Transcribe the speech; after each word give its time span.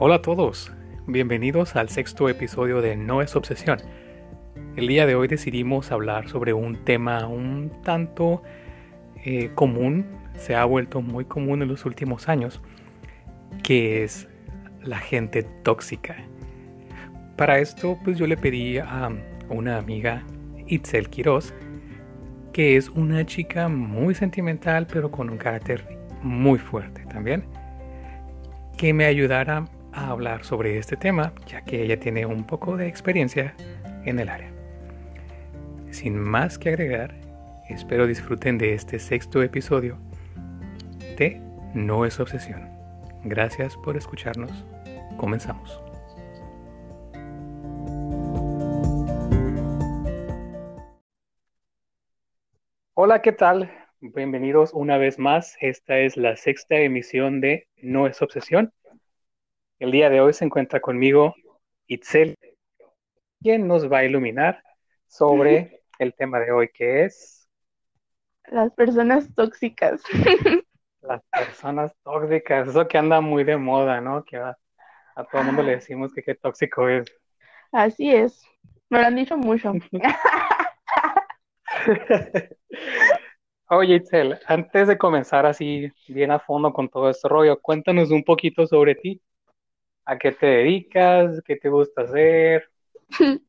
Hola 0.00 0.14
a 0.14 0.22
todos, 0.22 0.70
bienvenidos 1.08 1.74
al 1.74 1.88
sexto 1.88 2.28
episodio 2.28 2.80
de 2.80 2.94
No 2.94 3.20
es 3.20 3.34
Obsesión. 3.34 3.80
El 4.76 4.86
día 4.86 5.06
de 5.06 5.16
hoy 5.16 5.26
decidimos 5.26 5.90
hablar 5.90 6.28
sobre 6.28 6.52
un 6.52 6.84
tema 6.84 7.26
un 7.26 7.72
tanto 7.82 8.44
eh, 9.24 9.50
común, 9.56 10.06
se 10.36 10.54
ha 10.54 10.64
vuelto 10.64 11.02
muy 11.02 11.24
común 11.24 11.62
en 11.62 11.68
los 11.68 11.84
últimos 11.84 12.28
años, 12.28 12.62
que 13.64 14.04
es 14.04 14.28
la 14.84 14.98
gente 14.98 15.42
tóxica. 15.64 16.14
Para 17.36 17.58
esto, 17.58 17.98
pues 18.04 18.18
yo 18.18 18.28
le 18.28 18.36
pedí 18.36 18.78
a 18.78 19.10
una 19.48 19.78
amiga, 19.78 20.22
Itzel 20.68 21.10
Quiroz, 21.10 21.52
que 22.52 22.76
es 22.76 22.88
una 22.88 23.26
chica 23.26 23.66
muy 23.66 24.14
sentimental, 24.14 24.86
pero 24.86 25.10
con 25.10 25.28
un 25.28 25.38
carácter 25.38 25.98
muy 26.22 26.60
fuerte 26.60 27.04
también, 27.06 27.46
que 28.76 28.94
me 28.94 29.04
ayudara 29.04 29.64
a 29.98 30.10
hablar 30.10 30.44
sobre 30.44 30.78
este 30.78 30.96
tema, 30.96 31.32
ya 31.46 31.62
que 31.62 31.82
ella 31.82 31.98
tiene 31.98 32.24
un 32.24 32.44
poco 32.44 32.76
de 32.76 32.86
experiencia 32.86 33.54
en 34.04 34.20
el 34.20 34.28
área. 34.28 34.50
Sin 35.90 36.16
más 36.18 36.56
que 36.58 36.68
agregar, 36.68 37.14
espero 37.68 38.06
disfruten 38.06 38.58
de 38.58 38.74
este 38.74 39.00
sexto 39.00 39.42
episodio 39.42 39.98
de 41.16 41.40
No 41.74 42.04
es 42.04 42.20
obsesión. 42.20 42.68
Gracias 43.24 43.76
por 43.78 43.96
escucharnos. 43.96 44.64
Comenzamos. 45.16 45.82
Hola, 52.94 53.20
¿qué 53.20 53.32
tal? 53.32 53.70
Bienvenidos 54.00 54.70
una 54.74 54.96
vez 54.96 55.18
más. 55.18 55.56
Esta 55.60 55.98
es 55.98 56.16
la 56.16 56.36
sexta 56.36 56.76
emisión 56.76 57.40
de 57.40 57.66
No 57.82 58.06
es 58.06 58.22
obsesión. 58.22 58.72
El 59.78 59.92
día 59.92 60.10
de 60.10 60.20
hoy 60.20 60.32
se 60.32 60.44
encuentra 60.44 60.80
conmigo 60.80 61.36
Itzel, 61.86 62.36
quien 63.40 63.68
nos 63.68 63.88
va 63.90 63.98
a 63.98 64.04
iluminar 64.04 64.60
sobre 65.06 65.84
el 66.00 66.12
tema 66.14 66.40
de 66.40 66.50
hoy, 66.50 66.68
que 66.74 67.04
es... 67.04 67.48
Las 68.46 68.72
personas 68.72 69.32
tóxicas. 69.36 70.02
Las 71.00 71.22
personas 71.30 71.94
tóxicas, 72.02 72.68
eso 72.68 72.88
que 72.88 72.98
anda 72.98 73.20
muy 73.20 73.44
de 73.44 73.56
moda, 73.56 74.00
¿no? 74.00 74.24
Que 74.24 74.38
a, 74.38 74.58
todo 75.30 75.42
el 75.42 75.46
mundo 75.46 75.62
le 75.62 75.76
decimos 75.76 76.12
que 76.12 76.24
qué 76.24 76.34
tóxico 76.34 76.88
es. 76.88 77.06
Así 77.70 78.12
es, 78.12 78.44
me 78.90 78.98
lo 78.98 79.06
han 79.06 79.14
dicho 79.14 79.36
mucho. 79.36 79.74
Oye, 83.70 83.94
Itzel, 83.94 84.40
antes 84.46 84.88
de 84.88 84.98
comenzar 84.98 85.46
así 85.46 85.92
bien 86.08 86.32
a 86.32 86.40
fondo 86.40 86.72
con 86.72 86.88
todo 86.88 87.10
este 87.10 87.28
rollo, 87.28 87.60
cuéntanos 87.60 88.10
un 88.10 88.24
poquito 88.24 88.66
sobre 88.66 88.96
ti. 88.96 89.22
¿A 90.08 90.16
qué 90.16 90.32
te 90.32 90.46
dedicas? 90.46 91.42
¿Qué 91.44 91.56
te 91.56 91.68
gusta 91.68 92.02
hacer? 92.02 92.70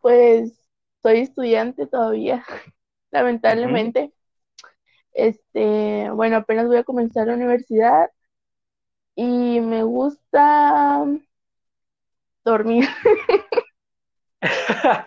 Pues 0.00 0.58
soy 1.02 1.18
estudiante 1.18 1.86
todavía, 1.86 2.44
lamentablemente. 3.10 4.12
Este, 5.12 6.08
bueno, 6.10 6.36
apenas 6.36 6.68
voy 6.68 6.76
a 6.76 6.84
comenzar 6.84 7.26
la 7.26 7.34
universidad 7.34 8.08
y 9.16 9.60
me 9.60 9.82
gusta 9.82 11.04
dormir. 12.44 12.88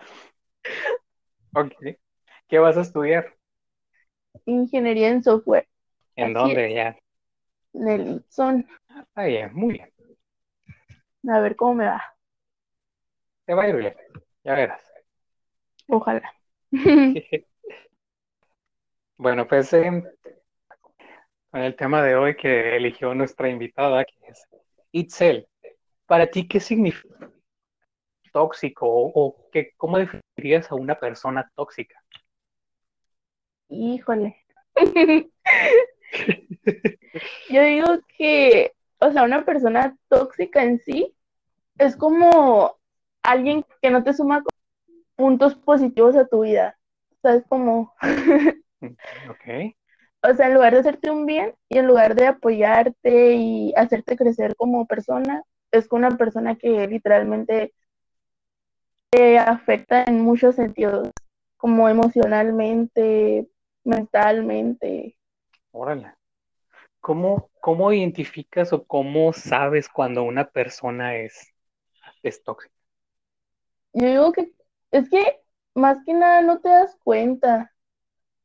ok. 1.54 1.72
¿Qué 2.46 2.58
vas 2.58 2.76
a 2.76 2.82
estudiar? 2.82 3.34
Ingeniería 4.44 5.08
en 5.08 5.22
software. 5.22 5.66
¿En 6.14 6.34
dónde 6.34 6.74
ya? 6.74 6.98
En 7.72 7.88
el. 7.88 8.24
Está 8.28 9.24
bien, 9.24 9.50
muy 9.54 9.72
bien. 9.72 9.90
A 11.28 11.40
ver 11.40 11.56
cómo 11.56 11.74
me 11.74 11.86
va. 11.86 12.02
Te 13.44 13.54
va 13.54 13.64
a 13.64 13.68
ir 13.68 13.76
bien, 13.76 13.94
ya 14.44 14.54
verás. 14.54 14.82
Ojalá. 15.88 16.22
bueno, 19.16 19.46
pues 19.46 19.72
eh, 19.72 20.02
con 21.50 21.60
el 21.60 21.76
tema 21.76 22.02
de 22.02 22.16
hoy 22.16 22.36
que 22.36 22.76
eligió 22.76 23.14
nuestra 23.14 23.48
invitada, 23.48 24.04
que 24.04 24.14
es 24.28 24.46
Itzel, 24.92 25.46
para 26.06 26.28
ti, 26.28 26.46
¿qué 26.46 26.60
significa 26.60 27.30
tóxico 28.32 28.86
o, 28.88 29.48
qué, 29.52 29.72
cómo 29.76 29.98
definirías 29.98 30.70
a 30.70 30.76
una 30.76 30.98
persona 30.98 31.50
tóxica? 31.54 32.02
Híjole. 33.68 34.36
Yo 37.50 37.62
digo 37.62 37.86
que 38.16 38.72
o 39.00 39.12
sea, 39.12 39.24
una 39.24 39.44
persona 39.44 39.96
tóxica 40.08 40.62
en 40.62 40.78
sí 40.80 41.14
es 41.78 41.96
como 41.96 42.76
alguien 43.22 43.64
que 43.80 43.90
no 43.90 44.04
te 44.04 44.12
suma 44.12 44.42
puntos 45.16 45.54
positivos 45.54 46.16
a 46.16 46.26
tu 46.26 46.42
vida. 46.42 46.76
¿Sabes? 47.22 47.44
Como... 47.48 47.94
ok. 48.82 49.74
O 50.22 50.34
sea, 50.34 50.48
en 50.48 50.54
lugar 50.54 50.74
de 50.74 50.80
hacerte 50.80 51.10
un 51.10 51.24
bien 51.24 51.54
y 51.68 51.78
en 51.78 51.86
lugar 51.86 52.14
de 52.14 52.26
apoyarte 52.26 53.34
y 53.34 53.72
hacerte 53.74 54.16
crecer 54.16 54.54
como 54.56 54.86
persona, 54.86 55.42
es 55.70 55.88
con 55.88 56.04
una 56.04 56.16
persona 56.18 56.56
que 56.56 56.86
literalmente 56.86 57.72
te 59.10 59.38
afecta 59.38 60.04
en 60.04 60.20
muchos 60.20 60.56
sentidos, 60.56 61.10
como 61.56 61.88
emocionalmente, 61.88 63.48
mentalmente. 63.82 65.16
Órale. 65.72 66.19
¿Cómo, 67.00 67.50
¿Cómo 67.60 67.92
identificas 67.92 68.72
o 68.72 68.84
cómo 68.84 69.32
sabes 69.32 69.88
cuando 69.88 70.22
una 70.22 70.50
persona 70.50 71.16
es, 71.16 71.52
es 72.22 72.42
tóxica? 72.42 72.74
Yo 73.92 74.06
digo 74.06 74.32
que 74.32 74.52
es 74.90 75.08
que 75.08 75.40
más 75.74 75.98
que 76.04 76.14
nada 76.14 76.42
no 76.42 76.60
te 76.60 76.68
das 76.68 76.96
cuenta. 77.02 77.72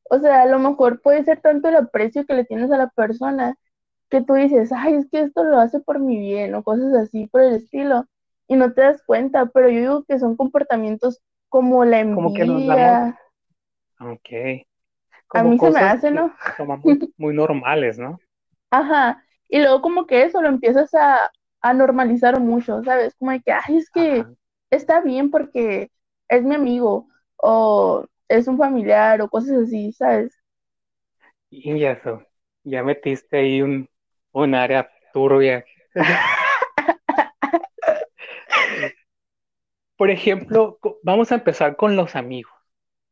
O 0.10 0.20
sea, 0.20 0.44
a 0.44 0.46
lo 0.46 0.60
mejor 0.60 1.02
puede 1.02 1.24
ser 1.24 1.42
tanto 1.42 1.68
el 1.68 1.76
aprecio 1.76 2.26
que 2.26 2.34
le 2.34 2.46
tienes 2.46 2.72
a 2.72 2.78
la 2.78 2.90
persona 2.90 3.56
que 4.10 4.22
tú 4.22 4.34
dices, 4.36 4.72
ay, 4.72 4.96
es 4.96 5.10
que 5.10 5.22
esto 5.22 5.44
lo 5.44 5.60
hace 5.60 5.80
por 5.80 6.00
mi 6.00 6.18
bien 6.20 6.56
o 6.56 6.64
cosas 6.64 6.94
así 6.94 7.28
por 7.28 7.42
el 7.42 7.56
estilo 7.56 8.06
y 8.48 8.56
no 8.56 8.74
te 8.74 8.82
das 8.82 9.02
cuenta, 9.06 9.48
pero 9.48 9.70
yo 9.70 9.80
digo 9.80 10.04
que 10.04 10.20
son 10.20 10.38
comportamientos 10.38 11.22
como 11.50 11.84
la 11.86 12.00
envidia. 12.00 12.16
Como 12.16 12.34
que 12.34 12.46
nos 12.46 12.68
damos... 12.68 13.16
Ok. 14.00 14.66
a 15.34 15.44
mí 15.44 15.58
se 15.58 15.72
me 15.72 15.80
hace, 15.80 16.12
¿no? 16.12 16.34
Como 16.58 16.78
muy, 16.78 17.14
muy 17.18 17.34
normales, 17.34 17.98
¿no? 17.98 18.20
Ajá, 18.76 19.24
y 19.48 19.60
luego 19.60 19.82
como 19.82 20.06
que 20.06 20.24
eso 20.24 20.42
lo 20.42 20.50
empiezas 20.50 20.94
a, 20.94 21.32
normalizar 21.74 22.40
mucho, 22.42 22.84
¿sabes? 22.84 23.16
Como 23.16 23.32
de 23.32 23.42
que, 23.42 23.52
ay, 23.52 23.78
es 23.78 23.90
que 23.90 24.24
está 24.70 25.02
bien 25.02 25.32
porque 25.32 25.90
es 26.30 26.44
mi 26.44 26.54
amigo 26.54 27.08
o 27.38 28.06
es 28.28 28.48
un 28.48 28.58
familiar 28.58 29.20
o 29.22 29.30
cosas 29.30 29.64
así, 29.64 29.92
¿sabes? 29.94 30.38
Y 31.50 31.80
ya 31.80 31.94
eso, 31.94 32.22
ya 32.64 32.84
metiste 32.84 33.38
ahí 33.38 33.64
un, 33.64 33.90
un 34.34 34.54
área 34.54 34.92
turbia. 35.14 35.66
Por 39.98 40.12
ejemplo, 40.12 40.78
vamos 41.02 41.32
a 41.32 41.36
empezar 41.36 41.78
con 41.78 41.96
los 41.96 42.16
amigos. 42.16 42.52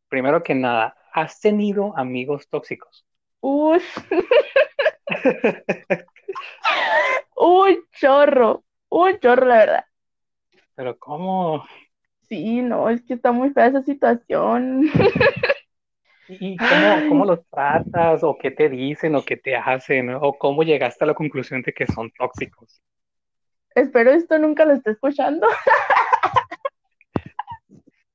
Primero 0.09 0.43
que 0.43 0.55
nada, 0.55 0.97
¿has 1.13 1.39
tenido 1.39 1.97
amigos 1.97 2.49
tóxicos? 2.49 3.05
Uy. 3.39 3.81
un 7.35 7.77
chorro, 7.91 8.63
un 8.89 9.19
chorro, 9.19 9.45
la 9.45 9.57
verdad. 9.57 9.85
Pero 10.75 10.97
¿cómo? 10.97 11.65
Sí, 12.29 12.61
no, 12.61 12.89
es 12.89 13.03
que 13.03 13.13
está 13.13 13.31
muy 13.31 13.51
fea 13.51 13.67
esa 13.67 13.83
situación. 13.83 14.89
¿Y 16.27 16.57
cómo, 16.57 17.09
cómo 17.09 17.25
los 17.25 17.45
tratas? 17.49 18.23
¿O 18.23 18.37
qué 18.37 18.49
te 18.51 18.69
dicen? 18.69 19.15
¿O 19.15 19.23
qué 19.23 19.37
te 19.37 19.55
hacen? 19.55 20.13
¿O 20.15 20.37
cómo 20.37 20.63
llegaste 20.63 21.03
a 21.03 21.07
la 21.07 21.13
conclusión 21.13 21.61
de 21.61 21.73
que 21.73 21.85
son 21.87 22.11
tóxicos? 22.11 22.81
Espero 23.75 24.11
esto 24.11 24.37
nunca 24.37 24.65
lo 24.65 24.73
esté 24.73 24.91
escuchando. 24.91 25.47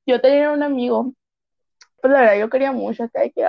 yo 0.05 0.19
tenía 0.21 0.51
un 0.51 0.63
amigo, 0.63 1.13
pues 2.01 2.11
la 2.11 2.21
verdad 2.21 2.39
yo 2.39 2.49
quería 2.49 2.71
mucho 2.71 3.03
acá 3.03 3.21
que, 3.29 3.45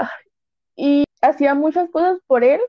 y 0.77 1.05
hacía 1.23 1.55
muchas 1.55 1.89
cosas 1.91 2.19
por 2.27 2.45
él 2.45 2.61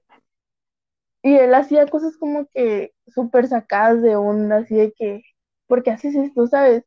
y 1.23 1.35
él 1.35 1.53
hacía 1.53 1.88
cosas 1.88 2.18
como 2.18 2.47
que 2.47 2.94
súper 3.07 3.47
sacadas 3.47 4.01
de 4.01 4.15
onda, 4.15 4.57
así 4.57 4.75
de 4.75 4.94
que, 4.94 5.23
¿por 5.68 5.83
qué 5.83 5.91
haces 5.91 6.15
esto, 6.15 6.47
sabes? 6.47 6.83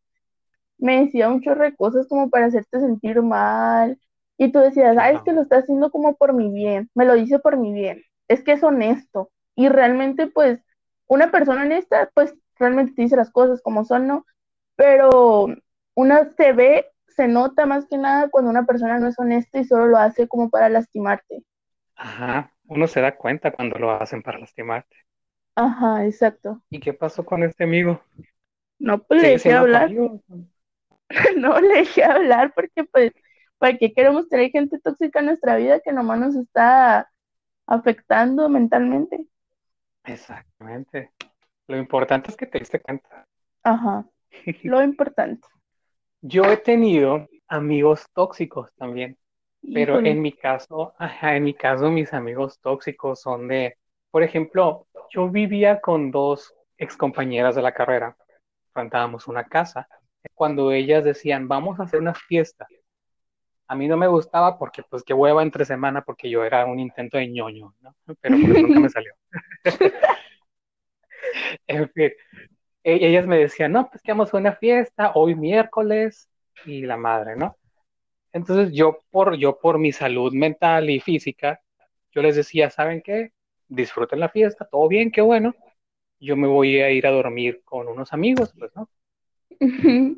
Me 0.78 1.04
decía 1.04 1.28
un 1.30 1.42
chorro 1.42 1.64
de 1.64 1.76
cosas 1.76 2.08
como 2.08 2.30
para 2.30 2.46
hacerte 2.46 2.80
sentir 2.80 3.22
mal. 3.22 3.98
Y 4.38 4.52
tú 4.52 4.58
decías, 4.60 4.96
ay, 4.98 5.16
es 5.16 5.22
que 5.22 5.32
lo 5.32 5.42
está 5.42 5.58
haciendo 5.58 5.90
como 5.90 6.16
por 6.16 6.32
mi 6.34 6.50
bien, 6.52 6.90
me 6.94 7.04
lo 7.04 7.14
dice 7.14 7.38
por 7.38 7.56
mi 7.56 7.72
bien, 7.72 8.02
es 8.28 8.42
que 8.42 8.52
es 8.52 8.62
honesto. 8.64 9.30
Y 9.56 9.68
realmente, 9.68 10.26
pues, 10.26 10.60
una 11.06 11.30
persona 11.30 11.62
honesta, 11.62 12.10
pues, 12.14 12.34
realmente 12.58 12.94
te 12.94 13.02
dice 13.02 13.16
las 13.16 13.30
cosas 13.30 13.62
como 13.62 13.84
son, 13.84 14.06
¿no? 14.08 14.26
Pero 14.76 15.46
una 15.94 16.30
se 16.32 16.52
ve, 16.52 16.86
se 17.08 17.28
nota 17.28 17.66
más 17.66 17.86
que 17.86 17.98
nada 17.98 18.28
cuando 18.30 18.50
una 18.50 18.66
persona 18.66 18.98
no 18.98 19.06
es 19.08 19.18
honesta 19.18 19.60
y 19.60 19.64
solo 19.64 19.86
lo 19.86 19.98
hace 19.98 20.26
como 20.28 20.50
para 20.50 20.68
lastimarte. 20.68 21.44
Ajá, 21.96 22.53
uno 22.66 22.86
se 22.86 23.00
da 23.00 23.16
cuenta 23.16 23.52
cuando 23.52 23.78
lo 23.78 23.90
hacen 23.90 24.22
para 24.22 24.38
lastimarte. 24.38 24.96
Ajá, 25.56 26.04
exacto. 26.04 26.62
¿Y 26.70 26.80
qué 26.80 26.92
pasó 26.92 27.24
con 27.24 27.42
este 27.42 27.64
amigo? 27.64 28.02
No, 28.78 29.02
pues 29.02 29.22
le 29.22 29.38
¿Sigue 29.38 29.50
dejé 29.50 29.52
hablar. 29.54 29.90
No 31.36 31.60
le 31.60 31.74
dejé 31.74 32.02
hablar 32.02 32.52
porque 32.54 32.84
pues, 32.84 33.12
¿para 33.58 33.76
qué 33.76 33.92
queremos 33.92 34.28
tener 34.28 34.50
gente 34.50 34.78
tóxica 34.80 35.20
en 35.20 35.26
nuestra 35.26 35.56
vida 35.56 35.80
que 35.80 35.92
nomás 35.92 36.18
nos 36.18 36.34
está 36.34 37.10
afectando 37.66 38.48
mentalmente? 38.48 39.26
Exactamente. 40.04 41.12
Lo 41.68 41.76
importante 41.76 42.30
es 42.30 42.36
que 42.36 42.46
te 42.46 42.58
diste 42.58 42.80
cuenta. 42.80 43.26
Ajá, 43.62 44.06
lo 44.64 44.82
importante. 44.82 45.46
Yo 46.20 46.44
he 46.44 46.56
tenido 46.56 47.28
amigos 47.48 48.06
tóxicos 48.14 48.74
también, 48.76 49.18
pero 49.72 49.94
Híjole. 49.94 50.10
en 50.10 50.22
mi 50.22 50.32
caso, 50.32 50.94
ajá, 50.98 51.36
en 51.36 51.44
mi 51.44 51.54
caso 51.54 51.90
mis 51.90 52.12
amigos 52.12 52.58
tóxicos 52.60 53.20
son 53.20 53.48
de, 53.48 53.76
por 54.10 54.22
ejemplo, 54.22 54.86
yo 55.10 55.28
vivía 55.28 55.80
con 55.80 56.10
dos 56.10 56.54
excompañeras 56.78 57.54
de 57.54 57.62
la 57.62 57.72
carrera, 57.72 58.16
rentábamos 58.74 59.28
una 59.28 59.44
casa, 59.44 59.88
cuando 60.34 60.72
ellas 60.72 61.04
decían, 61.04 61.48
vamos 61.48 61.80
a 61.80 61.84
hacer 61.84 62.00
una 62.00 62.14
fiesta. 62.14 62.66
A 63.66 63.74
mí 63.74 63.88
no 63.88 63.96
me 63.96 64.06
gustaba 64.06 64.58
porque, 64.58 64.82
pues, 64.82 65.02
qué 65.02 65.14
hueva 65.14 65.42
entre 65.42 65.64
semana, 65.64 66.02
porque 66.02 66.28
yo 66.30 66.44
era 66.44 66.66
un 66.66 66.78
intento 66.80 67.16
de 67.18 67.28
ñoño, 67.28 67.74
¿no? 67.80 67.94
Pero 68.20 68.36
pues 68.44 68.58
nunca 68.60 68.80
me 68.80 68.88
salió. 68.90 69.12
En 71.66 71.88
fin, 71.90 72.10
e- 72.84 73.08
ellas 73.08 73.26
me 73.26 73.38
decían, 73.38 73.72
no, 73.72 73.88
pues 73.90 74.02
que 74.02 74.12
vamos 74.12 74.32
a 74.34 74.38
una 74.38 74.54
fiesta 74.56 75.12
hoy 75.14 75.34
miércoles 75.34 76.28
y 76.64 76.82
la 76.82 76.96
madre, 76.96 77.36
¿no? 77.36 77.56
Entonces 78.34 78.72
yo 78.72 78.98
por, 79.10 79.36
yo 79.36 79.58
por 79.58 79.78
mi 79.78 79.92
salud 79.92 80.34
mental 80.34 80.90
y 80.90 80.98
física, 80.98 81.60
yo 82.12 82.20
les 82.20 82.34
decía, 82.34 82.68
¿saben 82.68 83.00
qué? 83.00 83.30
Disfruten 83.68 84.18
la 84.18 84.28
fiesta, 84.28 84.68
todo 84.70 84.88
bien, 84.88 85.12
qué 85.12 85.20
bueno. 85.20 85.54
Yo 86.18 86.36
me 86.36 86.48
voy 86.48 86.80
a 86.80 86.90
ir 86.90 87.06
a 87.06 87.12
dormir 87.12 87.62
con 87.64 87.86
unos 87.86 88.12
amigos, 88.12 88.52
pues, 88.58 88.72
¿no? 88.74 88.90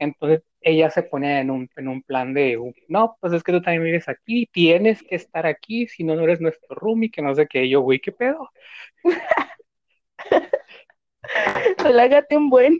Entonces 0.00 0.42
ella 0.62 0.88
se 0.88 1.02
pone 1.02 1.40
en 1.40 1.50
un, 1.50 1.68
en 1.76 1.88
un 1.88 2.02
plan 2.02 2.32
de, 2.32 2.58
no, 2.88 3.18
pues 3.20 3.34
es 3.34 3.42
que 3.42 3.52
tú 3.52 3.60
también 3.60 3.84
vives 3.84 4.08
aquí, 4.08 4.46
tienes 4.46 5.02
que 5.02 5.14
estar 5.14 5.46
aquí, 5.46 5.86
si 5.86 6.02
no, 6.02 6.16
no 6.16 6.22
eres 6.22 6.40
nuestro 6.40 6.74
roomie, 6.74 7.10
que 7.10 7.20
no 7.20 7.34
sé 7.34 7.46
qué, 7.46 7.68
yo, 7.68 7.82
güey, 7.82 8.00
qué 8.00 8.12
pedo. 8.12 8.50
Relágate 11.78 12.36
un 12.36 12.48
buen. 12.48 12.78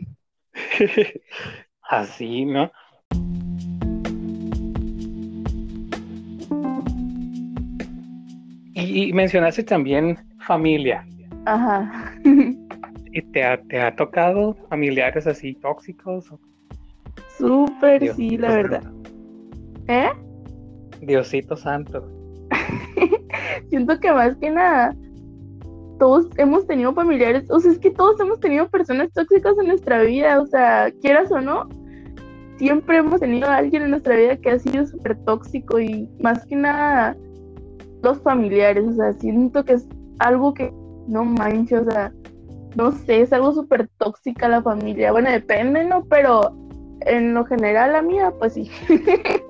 Así, 1.81 2.45
¿no? 2.45 2.71
Y, 8.77 9.09
y 9.09 9.13
mencionaste 9.13 9.63
también 9.63 10.17
familia. 10.45 11.05
Ajá. 11.45 12.13
¿Y 13.11 13.21
te 13.31 13.43
ha, 13.43 13.57
te 13.63 13.79
ha 13.81 13.95
tocado 13.95 14.53
familiares 14.69 15.25
así 15.27 15.55
tóxicos? 15.55 16.31
Súper, 17.37 18.01
Dios- 18.01 18.15
sí, 18.15 18.37
la 18.37 18.47
Dios 18.49 18.57
verdad. 18.63 18.83
santo. 18.83 19.09
¿Eh? 19.87 20.09
Diosito 21.01 21.55
santo. 21.55 22.07
Siento 23.69 23.99
que 23.99 24.11
más 24.11 24.35
que 24.37 24.49
nada, 24.51 24.95
todos 25.99 26.27
hemos 26.37 26.67
tenido 26.67 26.93
familiares, 26.93 27.49
o 27.49 27.59
sea, 27.59 27.71
es 27.71 27.79
que 27.79 27.91
todos 27.91 28.19
hemos 28.19 28.39
tenido 28.39 28.67
personas 28.69 29.11
tóxicas 29.13 29.57
en 29.59 29.67
nuestra 29.67 30.01
vida, 30.03 30.39
o 30.39 30.45
sea, 30.45 30.91
quieras 31.01 31.31
o 31.31 31.41
no, 31.41 31.67
siempre 32.57 32.97
hemos 32.97 33.19
tenido 33.19 33.47
a 33.47 33.57
alguien 33.57 33.83
en 33.83 33.91
nuestra 33.91 34.15
vida 34.15 34.37
que 34.37 34.51
ha 34.51 34.59
sido 34.59 34.85
súper 34.85 35.17
tóxico 35.25 35.79
y 35.79 36.09
más 36.19 36.45
que 36.45 36.55
nada 36.55 37.15
los 38.07 38.21
familiares, 38.21 38.85
o 38.87 38.93
sea, 38.93 39.11
siento 39.13 39.65
que 39.65 39.73
es 39.73 39.87
algo 40.19 40.53
que 40.53 40.71
no 41.07 41.25
manches, 41.25 41.81
o 41.81 41.91
sea, 41.91 42.13
no 42.75 42.91
sé, 42.91 43.21
es 43.21 43.33
algo 43.33 43.51
súper 43.51 43.89
tóxica 43.97 44.47
la 44.47 44.61
familia, 44.61 45.11
bueno, 45.11 45.29
depende, 45.29 45.83
¿no? 45.83 46.05
Pero 46.05 46.55
en 47.01 47.33
lo 47.33 47.45
general 47.45 47.91
la 47.93 48.01
mía, 48.01 48.31
pues 48.39 48.53
sí. 48.53 48.71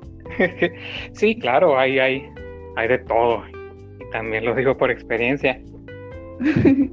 Sí, 1.14 1.40
claro, 1.40 1.80
hay, 1.80 1.98
hay, 1.98 2.30
hay 2.76 2.88
de 2.88 3.00
todo. 3.00 3.42
Y 4.00 4.12
también 4.12 4.46
lo 4.46 4.54
digo 4.54 4.78
por 4.78 4.92
experiencia. 4.92 5.60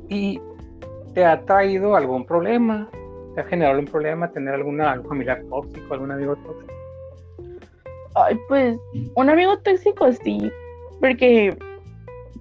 ¿Y 0.08 0.40
te 1.12 1.24
ha 1.26 1.44
traído 1.44 1.94
algún 1.94 2.24
problema? 2.24 2.88
¿Te 3.34 3.42
ha 3.42 3.44
generado 3.44 3.76
algún 3.76 3.90
problema 3.90 4.32
tener 4.32 4.54
alguna, 4.54 4.92
algún 4.92 5.10
familiar 5.10 5.42
tóxico, 5.50 5.92
algún 5.92 6.12
amigo 6.12 6.36
tóxico? 6.36 6.72
Ay, 8.14 8.38
pues, 8.48 8.78
un 9.16 9.28
amigo 9.28 9.58
tóxico 9.58 10.10
sí, 10.12 10.50
porque, 11.04 11.54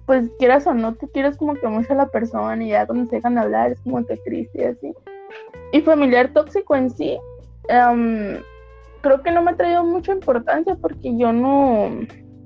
pues, 0.06 0.30
quieras 0.38 0.66
o 0.66 0.72
no, 0.72 0.94
te 0.94 1.06
quieres 1.08 1.36
como 1.36 1.52
que 1.52 1.66
mucho 1.66 1.92
a 1.92 1.96
la 1.96 2.08
persona 2.08 2.64
y 2.64 2.70
ya 2.70 2.86
cuando 2.86 3.04
se 3.10 3.16
dejan 3.16 3.34
de 3.34 3.42
hablar 3.42 3.72
es 3.72 3.80
como 3.82 4.06
que 4.06 4.16
triste 4.16 4.62
y 4.62 4.64
así. 4.64 4.94
Y 5.72 5.82
familiar 5.82 6.32
tóxico 6.32 6.74
en 6.74 6.88
sí, 6.88 7.18
em, 7.68 8.38
creo 9.02 9.22
que 9.22 9.32
no 9.32 9.42
me 9.42 9.50
ha 9.50 9.56
traído 9.56 9.84
mucha 9.84 10.12
importancia 10.12 10.78
porque 10.80 11.14
yo 11.14 11.30
no, 11.30 11.90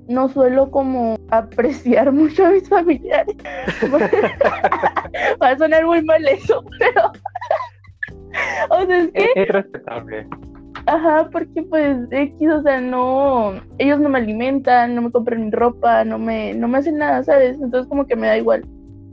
no 0.09 0.27
suelo 0.27 0.69
como 0.69 1.15
apreciar 1.31 2.11
mucho 2.11 2.47
a 2.47 2.49
mis 2.49 2.67
familiares. 2.67 3.37
Va 5.41 5.51
a 5.51 5.57
sonar 5.57 5.85
muy 5.85 6.03
mal 6.03 6.27
eso, 6.27 6.65
pero... 6.79 7.13
O 8.69 8.85
sea, 8.85 8.99
es 8.99 9.11
que 9.11 9.23
Es, 9.23 9.29
es 9.35 9.47
respetable. 9.47 10.27
Ajá, 10.89 11.29
porque 11.31 11.61
pues 11.61 11.99
X, 12.09 12.49
o 12.49 12.63
sea, 12.63 12.81
no, 12.81 13.53
ellos 13.77 13.99
no 13.99 14.09
me 14.09 14.17
alimentan, 14.17 14.95
no 14.95 15.03
me 15.03 15.11
compran 15.11 15.45
mi 15.45 15.51
ropa, 15.51 16.03
no 16.03 16.17
me, 16.17 16.55
no 16.55 16.67
me 16.67 16.79
hacen 16.79 16.97
nada, 16.97 17.21
¿sabes? 17.23 17.61
Entonces 17.61 17.87
como 17.87 18.07
que 18.07 18.15
me 18.15 18.25
da 18.25 18.39
igual. 18.39 18.65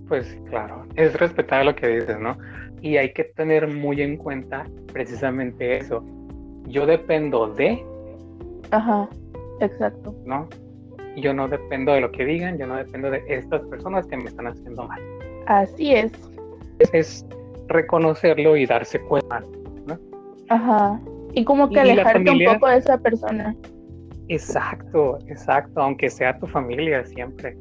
Pues 0.09 0.39
claro, 0.49 0.87
es 0.95 1.15
respetable 1.21 1.67
lo 1.67 1.77
que 1.77 1.89
dices, 1.89 2.19
¿no? 2.19 2.39
Y 2.81 2.97
hay 2.97 3.13
que 3.13 3.25
tener 3.25 3.69
muy 3.69 4.01
en 4.01 4.17
cuenta 4.17 4.65
precisamente 4.91 5.77
eso. 5.77 6.03
Yo 6.67 6.87
dependo 6.87 7.49
de, 7.49 7.85
Ajá, 8.71 9.07
exacto. 9.61 10.15
¿no? 10.25 10.49
Yo 11.17 11.35
no 11.35 11.47
dependo 11.47 11.93
de 11.93 12.01
lo 12.01 12.11
que 12.11 12.25
digan, 12.25 12.57
yo 12.57 12.67
no 12.67 12.77
dependo 12.77 13.11
de 13.11 13.23
estas 13.29 13.61
personas 13.67 14.07
que 14.07 14.17
me 14.17 14.25
están 14.25 14.47
haciendo 14.47 14.89
mal. 14.89 15.03
Así 15.47 15.95
es. 15.95 16.11
Es 16.95 17.27
reconocerlo 17.69 18.57
y 18.57 18.65
darse 18.65 18.99
cuenta. 18.99 19.43
Ajá. 20.49 20.99
Y 21.37 21.45
como 21.45 21.69
que 21.69 21.77
Y 21.77 21.79
alejarte 21.81 22.25
familia- 22.25 22.53
un 22.53 22.59
poco 22.59 22.71
de 22.71 22.79
esa 22.79 22.97
persona. 22.99 23.55
Exacto, 24.29 25.19
exacto, 25.29 25.83
aunque 25.83 26.09
sea 26.09 26.39
tu 26.39 26.47
familia, 26.47 27.05
siempre. 27.05 27.55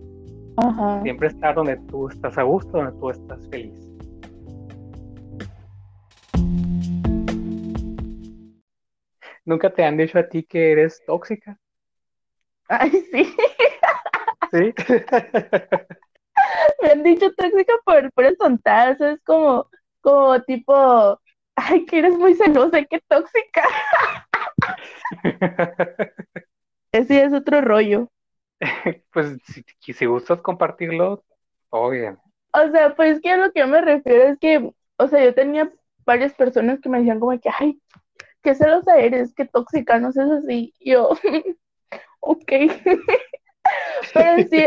Ajá. 0.55 1.01
Siempre 1.03 1.27
estar 1.27 1.53
donde 1.53 1.75
tú 1.89 2.07
estás 2.07 2.37
a 2.37 2.43
gusto, 2.43 2.71
donde 2.71 2.97
tú 2.97 3.09
estás 3.09 3.45
feliz. 3.49 3.77
¿Nunca 9.43 9.73
te 9.73 9.83
han 9.83 9.97
dicho 9.97 10.17
a 10.19 10.27
ti 10.27 10.43
que 10.43 10.71
eres 10.71 11.03
tóxica? 11.05 11.59
Ay, 12.69 12.91
sí. 13.11 13.35
¿Sí? 14.51 14.73
Me 16.81 16.89
han 16.91 17.03
dicho 17.03 17.31
tóxica 17.33 17.73
por 17.85 18.11
puras 18.13 18.37
tontadas, 18.37 18.99
es 19.01 19.21
como, 19.23 19.67
como 20.01 20.41
tipo, 20.43 21.19
ay, 21.55 21.85
que 21.85 21.99
eres 21.99 22.17
muy 22.17 22.35
celosa, 22.35 22.83
qué 22.83 23.01
tóxica. 23.07 23.63
Ese 26.91 27.23
es 27.23 27.33
otro 27.33 27.61
rollo. 27.61 28.09
Pues 29.11 29.37
si, 29.79 29.93
si 29.93 30.05
gustas 30.05 30.41
compartirlo, 30.41 31.23
bien. 31.89 32.17
O 32.53 32.71
sea, 32.71 32.95
pues 32.95 33.19
que 33.21 33.31
a 33.31 33.37
lo 33.37 33.51
que 33.51 33.59
yo 33.59 33.67
me 33.67 33.81
refiero 33.81 34.23
es 34.23 34.39
que, 34.39 34.71
o 34.97 35.07
sea, 35.07 35.23
yo 35.23 35.33
tenía 35.33 35.71
varias 36.05 36.33
personas 36.33 36.79
que 36.79 36.89
me 36.89 36.99
decían 36.99 37.19
como 37.19 37.37
que, 37.39 37.49
ay, 37.59 37.81
qué 38.41 38.55
celosa 38.55 38.97
eres, 38.97 39.33
qué 39.33 39.45
tóxica, 39.45 39.99
no 39.99 40.11
seas 40.11 40.31
así. 40.31 40.73
Y 40.79 40.91
yo, 40.91 41.09
ok. 42.21 42.51
Pero 44.13 44.47
sí, 44.49 44.65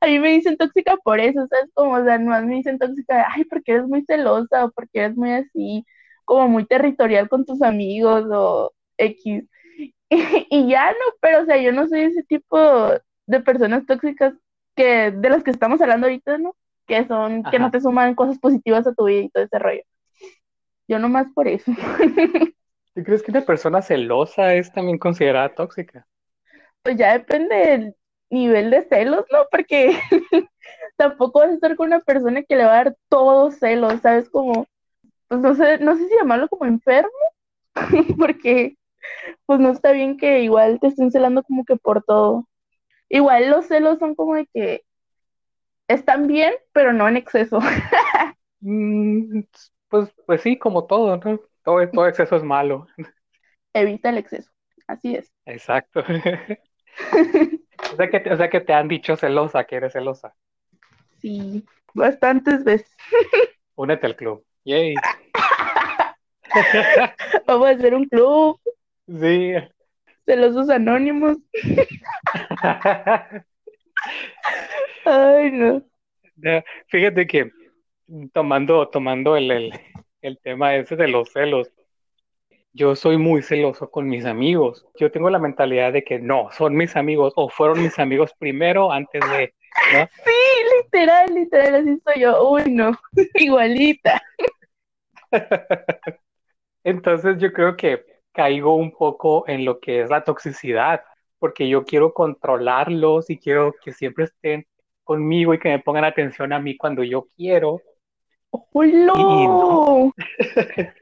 a 0.00 0.06
mí 0.06 0.18
me 0.18 0.30
dicen 0.30 0.56
tóxica 0.56 0.96
por 0.98 1.20
eso, 1.20 1.46
¿sabes? 1.48 1.70
Como, 1.74 1.94
o 1.94 2.04
sea, 2.04 2.18
no 2.18 2.42
me 2.42 2.56
dicen 2.56 2.78
tóxica 2.78 3.16
de, 3.16 3.24
ay, 3.28 3.44
porque 3.44 3.72
eres 3.72 3.86
muy 3.86 4.04
celosa 4.04 4.66
o 4.66 4.70
porque 4.72 5.00
eres 5.00 5.16
muy 5.16 5.32
así, 5.32 5.86
como 6.28 6.46
muy 6.46 6.66
territorial 6.66 7.26
con 7.26 7.46
tus 7.46 7.62
amigos 7.62 8.26
o 8.30 8.72
X. 8.98 9.44
Y, 10.10 10.46
y 10.48 10.70
ya 10.70 10.90
no, 10.90 11.14
pero, 11.20 11.42
o 11.42 11.44
sea, 11.44 11.58
yo 11.58 11.70
no 11.70 11.86
soy 11.86 12.00
ese 12.00 12.22
tipo 12.22 12.58
de 13.26 13.40
personas 13.40 13.84
tóxicas 13.84 14.32
que, 14.74 15.10
de 15.10 15.28
las 15.28 15.44
que 15.44 15.50
estamos 15.50 15.82
hablando 15.82 16.06
ahorita, 16.06 16.38
¿no? 16.38 16.56
Que 16.86 17.06
son, 17.06 17.42
que 17.42 17.58
no 17.58 17.70
te 17.70 17.82
suman 17.82 18.14
cosas 18.14 18.38
positivas 18.38 18.86
a 18.86 18.94
tu 18.94 19.04
vida 19.04 19.20
y 19.20 19.28
todo 19.28 19.44
ese 19.44 19.58
rollo. 19.58 19.82
Yo 20.88 20.98
nomás 20.98 21.26
por 21.34 21.46
eso. 21.46 21.70
¿Tú 22.94 23.02
crees 23.04 23.22
que 23.22 23.32
una 23.32 23.42
persona 23.42 23.82
celosa 23.82 24.54
es 24.54 24.72
también 24.72 24.96
considerada 24.96 25.54
tóxica? 25.54 26.06
Pues 26.82 26.96
ya 26.96 27.12
depende 27.12 27.54
del 27.54 27.94
nivel 28.30 28.70
de 28.70 28.84
celos, 28.84 29.26
¿no? 29.30 29.40
Porque 29.50 30.00
tampoco 30.96 31.40
vas 31.40 31.50
a 31.50 31.54
estar 31.54 31.76
con 31.76 31.88
una 31.88 32.00
persona 32.00 32.42
que 32.42 32.56
le 32.56 32.64
va 32.64 32.72
a 32.72 32.84
dar 32.84 32.96
todo 33.10 33.50
celos, 33.50 34.00
¿sabes? 34.00 34.30
Como, 34.30 34.66
pues 35.28 35.40
no 35.40 35.54
sé, 35.54 35.78
no 35.78 35.96
sé 35.96 36.08
si 36.08 36.16
llamarlo 36.16 36.48
como 36.48 36.64
enfermo, 36.66 37.10
porque 38.18 38.76
pues 39.46 39.60
no 39.60 39.70
está 39.72 39.92
bien 39.92 40.16
que 40.18 40.42
igual 40.42 40.80
te 40.80 40.88
estén 40.88 41.10
celando 41.12 41.42
como 41.42 41.64
que 41.64 41.76
por 41.76 42.02
todo. 42.04 42.48
Igual 43.08 43.50
los 43.50 43.66
celos 43.66 43.98
son 43.98 44.14
como 44.14 44.34
de 44.36 44.46
que 44.52 44.84
están 45.88 46.26
bien, 46.26 46.54
pero 46.72 46.92
no 46.92 47.08
en 47.08 47.16
exceso. 47.16 47.60
Mm, 48.60 49.42
pues, 49.88 50.12
pues 50.26 50.42
sí, 50.42 50.58
como 50.58 50.86
todo, 50.86 51.16
¿no? 51.16 51.40
Todo, 51.62 51.88
todo 51.92 52.08
exceso 52.08 52.34
es 52.34 52.42
malo. 52.42 52.88
Evita 53.72 54.10
el 54.10 54.18
exceso. 54.18 54.50
Así 54.88 55.14
es. 55.14 55.32
Exacto. 55.46 56.02
O 57.92 57.96
sea 57.96 58.10
que, 58.10 58.30
o 58.32 58.36
sea 58.36 58.50
que 58.50 58.60
te 58.60 58.72
han 58.72 58.88
dicho 58.88 59.16
celosa, 59.16 59.64
que 59.64 59.76
eres 59.76 59.92
celosa. 59.92 60.34
Sí, 61.20 61.64
bastantes 61.94 62.64
veces. 62.64 62.90
Únete 63.76 64.06
al 64.06 64.16
club. 64.16 64.44
Yay. 64.64 64.94
Vamos 67.46 67.68
a 67.68 67.70
hacer 67.70 67.94
un 67.94 68.04
club. 68.06 68.58
Sí. 69.06 69.54
Celosos 70.26 70.68
anónimos. 70.70 71.38
Ay, 75.04 75.50
no. 75.52 75.82
Fíjate 76.88 77.26
que 77.26 77.50
tomando, 78.32 78.88
tomando 78.88 79.36
el, 79.36 79.50
el, 79.50 79.72
el 80.22 80.38
tema 80.38 80.74
ese 80.76 80.96
de 80.96 81.08
los 81.08 81.30
celos, 81.32 81.70
yo 82.72 82.94
soy 82.94 83.16
muy 83.16 83.42
celoso 83.42 83.90
con 83.90 84.08
mis 84.08 84.24
amigos. 84.24 84.86
Yo 84.98 85.10
tengo 85.10 85.30
la 85.30 85.38
mentalidad 85.38 85.92
de 85.92 86.04
que 86.04 86.18
no, 86.18 86.48
son 86.52 86.76
mis 86.76 86.94
amigos 86.96 87.32
o 87.36 87.48
fueron 87.48 87.82
mis 87.82 87.98
amigos 87.98 88.32
primero 88.38 88.92
antes 88.92 89.22
de, 89.30 89.54
¿no? 89.92 90.08
Sí, 90.24 90.32
literal, 90.82 91.34
literal, 91.34 91.74
así 91.76 92.00
soy 92.04 92.22
yo. 92.22 92.50
Uy, 92.50 92.70
no, 92.70 92.92
igualita. 93.34 94.20
Entonces 96.84 97.38
yo 97.38 97.52
creo 97.52 97.76
que 97.76 98.04
caigo 98.32 98.74
un 98.76 98.92
poco 98.92 99.44
en 99.48 99.64
lo 99.64 99.80
que 99.80 100.02
es 100.02 100.10
la 100.10 100.24
toxicidad, 100.24 101.02
porque 101.38 101.68
yo 101.68 101.84
quiero 101.84 102.14
controlarlos 102.14 103.30
y 103.30 103.38
quiero 103.38 103.74
que 103.82 103.92
siempre 103.92 104.24
estén 104.24 104.66
conmigo 105.04 105.54
y 105.54 105.58
que 105.58 105.70
me 105.70 105.78
pongan 105.78 106.04
atención 106.04 106.52
a 106.52 106.58
mí 106.58 106.76
cuando 106.76 107.02
yo 107.02 107.28
quiero. 107.36 107.82
¡Hola! 108.50 109.12
Y 109.16 109.46
no. 109.46 110.12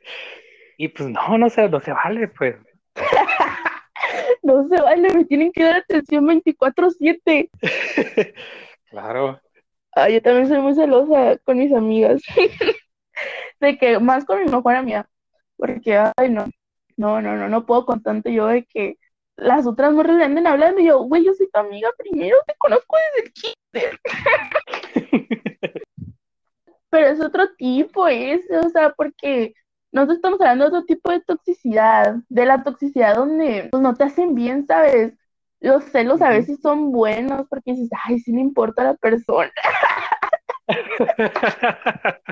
Y 0.79 0.89
pues 0.89 1.09
no, 1.09 1.39
no 1.39 1.49
se, 1.49 1.69
no 1.71 1.81
se 1.81 1.93
vale, 1.93 2.29
pues. 2.29 2.57
No 4.47 4.69
se 4.69 4.81
vale, 4.81 5.12
me 5.12 5.25
tienen 5.25 5.53
que 5.53 5.65
dar 5.65 5.76
atención 5.76 6.25
24/7. 6.26 7.50
claro. 8.91 9.41
Ah, 9.93 10.09
yo 10.09 10.23
también 10.23 10.49
soy 10.49 10.61
muy 10.61 10.75
celosa 10.75 11.38
con 11.45 11.59
mis 11.59 11.73
amigas. 11.73 12.23
de 13.61 13.79
que 13.79 13.99
más 13.99 14.25
con 14.25 14.45
mi 14.45 14.50
mejor 14.50 14.76
amiga. 14.76 15.09
Porque, 15.57 15.99
ay, 16.17 16.31
no, 16.31 16.47
no, 16.97 17.21
no, 17.21 17.37
no, 17.37 17.49
no 17.49 17.67
puedo 17.67 17.87
con 17.87 18.03
tanto 18.03 18.29
yo 18.31 18.47
de 18.47 18.65
que 18.65 18.99
las 19.37 19.67
otras 19.67 19.93
morras 19.93 20.17
le 20.17 20.25
anden 20.25 20.47
hablando 20.47 20.81
y 20.81 20.87
yo, 20.87 21.00
güey, 21.00 21.25
yo 21.25 21.35
soy 21.35 21.49
tu 21.50 21.59
amiga 21.59 21.91
primero, 21.99 22.37
te 22.47 22.55
conozco 22.57 22.97
desde 23.15 23.26
el 23.26 23.33
kinder. 23.33 24.00
Pero 26.91 27.07
es 27.09 27.21
otro 27.21 27.55
tipo 27.57 28.07
ese, 28.07 28.59
o 28.59 28.69
sea, 28.71 28.91
porque 28.91 29.55
nosotros 29.97 30.17
estamos 30.17 30.41
hablando 30.43 30.65
de 30.65 30.69
otro 30.69 30.85
tipo 30.85 31.11
de 31.11 31.21
toxicidad, 31.23 32.17
de 32.29 32.45
la 32.45 32.62
toxicidad 32.62 33.17
donde 33.17 33.69
pues, 33.71 33.83
no 33.83 33.95
te 33.95 34.05
hacen 34.05 34.35
bien, 34.35 34.67
¿sabes? 34.67 35.15
Los 35.59 35.85
celos 35.85 36.21
a 36.21 36.29
veces 36.29 36.61
son 36.61 36.93
buenos 36.93 37.47
porque 37.49 37.73
dices, 37.73 37.88
ay, 38.05 38.19
sí 38.19 38.33
le 38.33 38.43
importa 38.43 38.83
a 38.83 38.87
la 38.87 38.95
persona. 38.95 39.50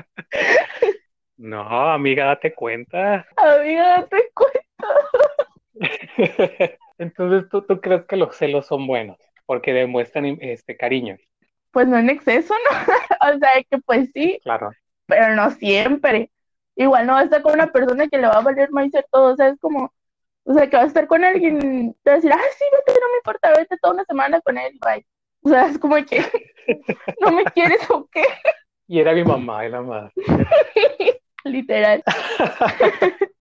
No, 1.37 1.91
amiga, 1.91 2.27
date 2.27 2.53
cuenta. 2.53 3.27
Amiga, 3.35 4.07
date 4.09 4.31
cuenta. 4.33 4.87
Entonces, 6.97 7.49
¿tú, 7.49 7.61
¿tú 7.63 7.81
crees 7.81 8.05
que 8.05 8.15
los 8.15 8.37
celos 8.37 8.67
son 8.67 8.87
buenos? 8.87 9.17
Porque 9.45 9.73
demuestran 9.73 10.37
este 10.39 10.77
cariño. 10.77 11.17
Pues 11.71 11.89
no 11.89 11.97
en 11.97 12.09
exceso, 12.09 12.53
¿no? 12.53 12.77
o 13.35 13.37
sea, 13.37 13.49
que 13.69 13.77
pues 13.79 14.09
sí. 14.13 14.39
Claro. 14.43 14.71
Pero 15.07 15.35
no 15.35 15.51
siempre 15.51 16.31
igual 16.75 17.05
no 17.05 17.13
va 17.13 17.19
a 17.19 17.23
estar 17.23 17.41
con 17.41 17.53
una 17.53 17.71
persona 17.71 18.07
que 18.07 18.17
le 18.17 18.27
va 18.27 18.33
a 18.33 18.41
valer 18.41 18.71
más 18.71 18.89
ser 18.91 19.05
todo, 19.11 19.33
o 19.33 19.35
sea, 19.35 19.49
es 19.49 19.59
como, 19.59 19.91
o 20.43 20.53
sea, 20.53 20.69
que 20.69 20.77
va 20.77 20.83
a 20.83 20.87
estar 20.87 21.07
con 21.07 21.23
alguien, 21.23 21.93
te 22.03 22.09
va 22.09 22.13
a 22.13 22.15
decir, 22.15 22.31
ah, 22.33 22.39
sí, 22.57 22.65
vete, 22.71 22.99
no 22.99 23.07
me 23.09 23.17
importa, 23.17 23.51
vete 23.57 23.77
toda 23.77 23.93
una 23.93 24.05
semana 24.05 24.41
con 24.41 24.57
él, 24.57 24.77
bye. 24.81 25.05
O 25.41 25.49
sea, 25.49 25.67
es 25.67 25.77
como 25.77 25.95
que, 25.95 26.23
¿no 27.21 27.31
me 27.31 27.43
quieres 27.45 27.89
o 27.89 28.07
qué? 28.11 28.23
Y 28.87 28.99
era 28.99 29.13
mi 29.13 29.23
mamá 29.23 29.65
y 29.65 29.69
la 29.69 29.81
madre. 29.81 30.11
Literal. 31.43 32.03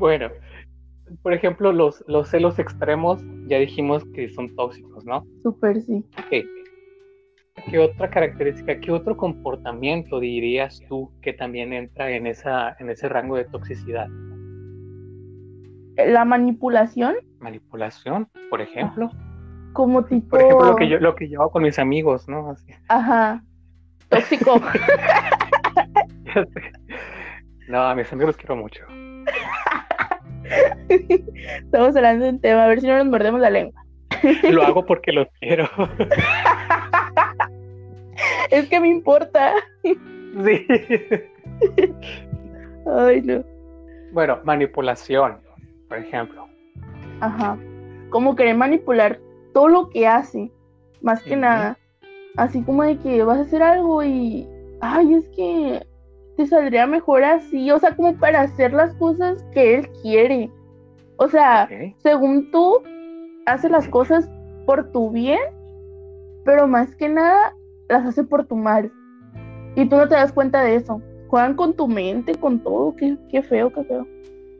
Bueno, 0.00 0.30
por 1.22 1.34
ejemplo, 1.34 1.72
los, 1.72 2.02
los 2.06 2.28
celos 2.28 2.58
extremos, 2.58 3.22
ya 3.46 3.58
dijimos 3.58 4.04
que 4.14 4.28
son 4.28 4.54
tóxicos, 4.56 5.04
¿no? 5.04 5.26
Súper, 5.42 5.82
sí. 5.82 6.04
¿Qué 6.30 7.78
otra 7.78 8.08
característica, 8.08 8.80
qué 8.80 8.90
otro 8.90 9.16
comportamiento 9.16 10.18
dirías 10.18 10.80
tú 10.88 11.12
que 11.20 11.32
también 11.32 11.72
entra 11.72 12.10
en, 12.10 12.26
esa, 12.26 12.74
en 12.78 12.88
ese 12.88 13.08
rango 13.08 13.36
de 13.36 13.44
toxicidad? 13.44 14.08
La 15.96 16.24
manipulación. 16.24 17.16
Manipulación, 17.38 18.28
por 18.48 18.62
ejemplo. 18.62 19.10
Como 19.74 20.04
tipo. 20.04 20.30
Por 20.30 20.40
ejemplo, 20.40 20.66
lo 20.66 20.76
que 20.76 20.88
yo, 20.88 20.98
lo 20.98 21.14
que 21.14 21.28
yo 21.28 21.42
hago 21.42 21.50
con 21.50 21.62
mis 21.62 21.78
amigos, 21.78 22.28
¿no? 22.28 22.54
Ajá. 22.88 23.44
Tóxico. 24.08 24.58
no, 27.68 27.82
a 27.82 27.94
mis 27.94 28.10
amigos 28.12 28.28
los 28.28 28.36
quiero 28.36 28.56
mucho. 28.56 28.84
Estamos 30.88 31.96
hablando 31.96 32.24
de 32.24 32.30
un 32.30 32.40
tema, 32.40 32.64
a 32.64 32.68
ver 32.68 32.80
si 32.80 32.86
no 32.86 32.98
nos 32.98 33.06
mordemos 33.06 33.40
la 33.40 33.50
lengua. 33.50 33.84
Lo 34.50 34.62
hago 34.62 34.84
porque 34.84 35.12
los 35.12 35.28
quiero. 35.40 35.68
es 38.50 38.68
que 38.68 38.80
me 38.80 38.88
importa. 38.88 39.54
Sí. 39.82 40.66
Ay, 42.86 43.22
no. 43.22 43.44
Bueno, 44.12 44.40
manipulación, 44.44 45.38
por 45.88 45.98
ejemplo. 45.98 46.46
Ajá. 47.20 47.56
Como 48.10 48.34
querer 48.34 48.56
manipular 48.56 49.20
todo 49.54 49.68
lo 49.68 49.90
que 49.90 50.06
hace, 50.06 50.50
más 51.00 51.22
que 51.22 51.36
nada. 51.36 51.78
Así 52.36 52.62
como 52.62 52.82
de 52.82 52.98
que 52.98 53.22
vas 53.22 53.38
a 53.38 53.42
hacer 53.42 53.62
algo 53.62 54.02
y, 54.02 54.48
ay, 54.80 55.14
es 55.14 55.28
que 55.36 55.86
te 56.40 56.46
saldría 56.46 56.86
mejor 56.86 57.22
así, 57.22 57.70
o 57.70 57.78
sea, 57.78 57.94
como 57.94 58.16
para 58.16 58.40
hacer 58.40 58.72
las 58.72 58.94
cosas 58.94 59.44
que 59.52 59.74
él 59.74 59.90
quiere. 60.00 60.50
O 61.16 61.28
sea, 61.28 61.68
según 61.98 62.50
tú, 62.50 62.82
hace 63.44 63.68
las 63.68 63.86
cosas 63.88 64.26
por 64.64 64.90
tu 64.90 65.10
bien, 65.10 65.40
pero 66.46 66.66
más 66.66 66.96
que 66.96 67.10
nada 67.10 67.54
las 67.90 68.06
hace 68.06 68.24
por 68.24 68.46
tu 68.46 68.56
mal. 68.56 68.90
Y 69.76 69.86
tú 69.86 69.96
no 69.96 70.08
te 70.08 70.14
das 70.14 70.32
cuenta 70.32 70.62
de 70.62 70.76
eso. 70.76 71.02
Juegan 71.28 71.56
con 71.56 71.76
tu 71.76 71.86
mente, 71.86 72.34
con 72.34 72.58
todo. 72.60 72.96
Qué, 72.96 73.18
qué 73.30 73.42
feo, 73.42 73.70
qué 73.70 73.84
feo. 73.84 74.06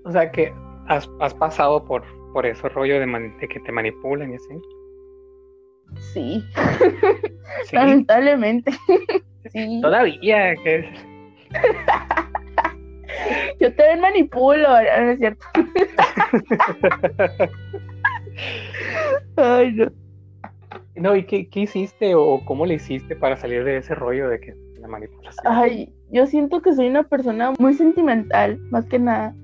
O 0.04 0.12
sea, 0.12 0.30
que 0.30 0.52
has, 0.88 1.08
pasado 1.38 1.82
por, 1.82 2.02
por 2.34 2.44
ese 2.44 2.68
rollo 2.68 3.00
de, 3.00 3.48
que 3.48 3.58
te 3.60 3.72
manipulan 3.72 4.32
y 4.32 4.34
así. 4.34 4.54
Sí. 6.12 6.44
Lamentablemente. 7.72 8.70
sí. 9.50 9.80
Todavía. 9.82 10.54
Que... 10.56 11.09
Yo 13.60 13.74
te 13.74 13.96
manipulo, 13.96 14.68
no 14.68 15.10
es 15.10 15.18
cierto. 15.18 15.44
Ay, 19.36 19.72
no. 19.72 19.90
No, 20.96 21.16
¿y 21.16 21.24
qué, 21.24 21.48
hiciste 21.54 22.14
o 22.14 22.42
cómo 22.44 22.66
le 22.66 22.74
hiciste 22.74 23.16
para 23.16 23.36
salir 23.36 23.64
de 23.64 23.78
ese 23.78 23.94
rollo 23.94 24.28
de 24.28 24.38
que 24.40 24.54
la 24.80 24.88
manipulación? 24.88 25.46
Ay, 25.46 25.94
yo 26.10 26.26
siento 26.26 26.60
que 26.60 26.74
soy 26.74 26.88
una 26.88 27.04
persona 27.04 27.52
muy 27.58 27.74
sentimental, 27.74 28.58
más 28.70 28.84
que 28.86 28.98
nada. 28.98 29.34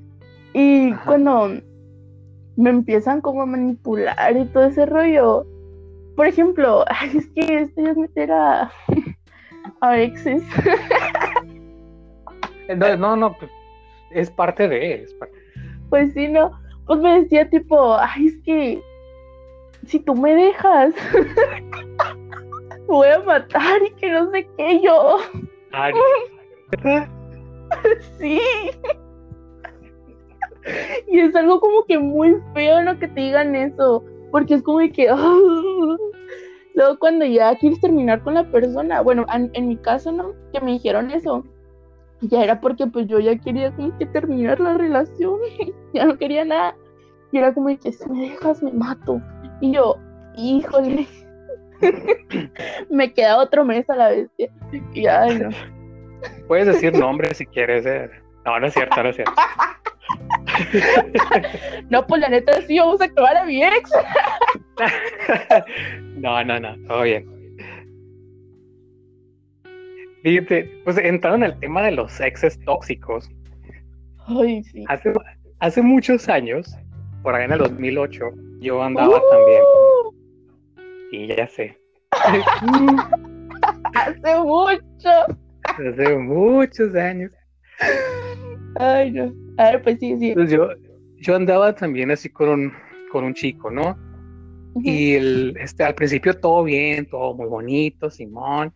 Y 0.53 0.93
cuando 1.07 1.51
me 2.57 2.71
empiezan 2.71 3.21
como 3.21 3.43
a 3.43 3.47
manipular 3.47 4.37
y 4.37 4.45
todo 4.47 4.65
ese 4.65 4.87
rollo, 4.87 5.47
por 6.17 6.27
ejemplo, 6.27 6.85
ay, 6.89 7.19
es 7.19 7.27
que 7.29 7.61
esto 7.61 7.87
es 7.87 7.97
meter 7.97 8.33
a, 8.33 8.71
a 9.81 9.99
exes. 9.99 10.43
No, 12.75 12.97
no, 12.97 13.17
no, 13.17 13.33
pues, 13.39 13.51
es 14.11 14.31
parte 14.31 14.69
de, 14.69 15.03
es 15.03 15.17
Pues 15.89 16.13
sí, 16.13 16.29
no, 16.29 16.59
pues 16.87 17.01
me 17.01 17.21
decía 17.21 17.49
tipo, 17.49 17.97
ay, 17.97 18.27
es 18.27 18.37
que 18.45 18.83
si 19.87 20.01
tú 20.01 20.15
me 20.15 20.35
dejas, 20.35 20.95
voy 22.87 23.09
a 23.09 23.21
matar 23.21 23.83
y 23.83 23.91
que 23.93 24.11
no 24.11 24.31
sé 24.31 24.49
qué 24.57 24.81
yo. 24.83 25.19
Ay, 25.73 25.93
sí. 28.19 28.41
Y 31.09 31.21
es 31.21 31.37
algo 31.37 31.61
como 31.61 31.85
que 31.85 31.99
muy 31.99 32.37
feo 32.53 32.83
lo 32.83 32.99
que 32.99 33.07
te 33.07 33.21
digan 33.21 33.55
eso, 33.55 34.05
porque 34.33 34.55
es 34.55 34.63
como 34.63 34.81
de 34.81 34.91
que, 34.91 35.07
luego 36.75 36.99
cuando 36.99 37.25
ya 37.25 37.55
quieres 37.57 37.81
terminar 37.81 38.23
con 38.23 38.35
la 38.35 38.51
persona, 38.51 39.03
bueno, 39.03 39.25
en 39.33 39.69
mi 39.69 39.77
caso, 39.77 40.11
¿no? 40.11 40.35
Que 40.53 40.61
me 40.61 40.73
dijeron 40.73 41.13
eso 41.13 41.45
ya 42.23 42.45
era 42.45 42.61
porque 42.61 42.87
pues 42.87 43.07
yo 43.07 43.19
ya 43.19 43.37
quería 43.39 43.75
como 43.75 43.97
que 43.99 44.07
terminar 44.07 44.61
la 44.61 44.75
relación, 44.75 45.39
ya 45.95 46.07
no 46.07 46.17
quería 46.17 46.45
nada. 46.45 46.77
Y 47.33 47.39
era 47.39 47.53
como 47.53 47.69
que 47.79 47.93
si 47.93 48.09
me 48.11 48.31
dejas 48.31 48.63
me 48.63 48.73
mato. 48.73 49.21
Y 49.61 49.73
yo, 49.73 49.97
híjole. 50.37 51.07
me 52.91 53.13
queda 53.13 53.39
otro 53.39 53.65
mes 53.65 53.89
a 53.91 53.97
la 53.97 54.09
bestia. 54.11 54.51
Y 54.95 55.07
ay, 55.07 55.39
no. 55.39 55.51
Puedes 56.49 56.67
decir 56.67 56.97
nombre 56.97 57.35
si 57.35 57.47
quieres. 57.47 57.85
Eh. 57.87 58.11
No, 58.45 58.59
no 58.61 58.67
es 58.67 58.75
cierto, 58.75 59.03
no 59.03 59.09
es 59.11 59.17
cierto. 59.17 59.35
no, 61.91 62.07
pues 62.07 62.21
la 62.21 62.29
neta 62.29 62.63
sí 62.63 62.79
vamos 62.79 63.01
a 63.01 63.05
acabar 63.05 63.37
a 63.37 63.45
mi 63.45 63.63
ex. 63.63 63.91
no, 66.17 66.45
no, 66.45 66.61
no, 66.61 66.77
todo 66.87 67.03
bien. 67.03 67.36
Fíjate, 70.27 70.65
pues 70.83 70.99
entrando 70.99 71.47
en 71.47 71.53
el 71.53 71.61
tema 71.61 71.85
de 71.85 71.93
los 71.93 72.21
exes 72.21 72.59
tóxicos. 72.65 73.31
Ay, 74.27 74.61
sí. 74.65 74.85
Hace, 74.89 75.13
hace 75.61 75.83
muchos 75.83 76.29
años, 76.29 76.77
por 77.23 77.37
ahí 77.37 77.45
en 77.45 77.53
el 77.53 77.61
2008, 77.61 78.25
yo 78.59 78.83
andaba 78.83 79.23
también. 79.31 79.63
Y 81.13 81.29
ya 81.29 81.47
sé. 81.47 81.79
hace 83.95 84.41
mucho. 84.41 85.11
Hace 85.63 86.17
muchos 86.17 86.93
años. 86.97 87.31
Ay, 88.81 89.13
no. 89.13 89.33
A 89.59 89.71
ver, 89.71 89.83
pues 89.85 90.01
sí, 90.01 90.19
sí. 90.19 90.33
Pues 90.35 90.51
yo, 90.51 90.71
yo 91.19 91.37
andaba 91.37 91.73
también 91.73 92.11
así 92.11 92.31
con 92.31 92.49
un, 92.49 92.73
con 93.13 93.23
un 93.23 93.33
chico, 93.33 93.71
¿no? 93.71 93.97
Y 94.83 95.15
el, 95.15 95.57
este, 95.61 95.85
al 95.85 95.95
principio 95.95 96.37
todo 96.37 96.65
bien, 96.65 97.07
todo 97.07 97.33
muy 97.33 97.47
bonito, 97.47 98.11
Simón, 98.11 98.75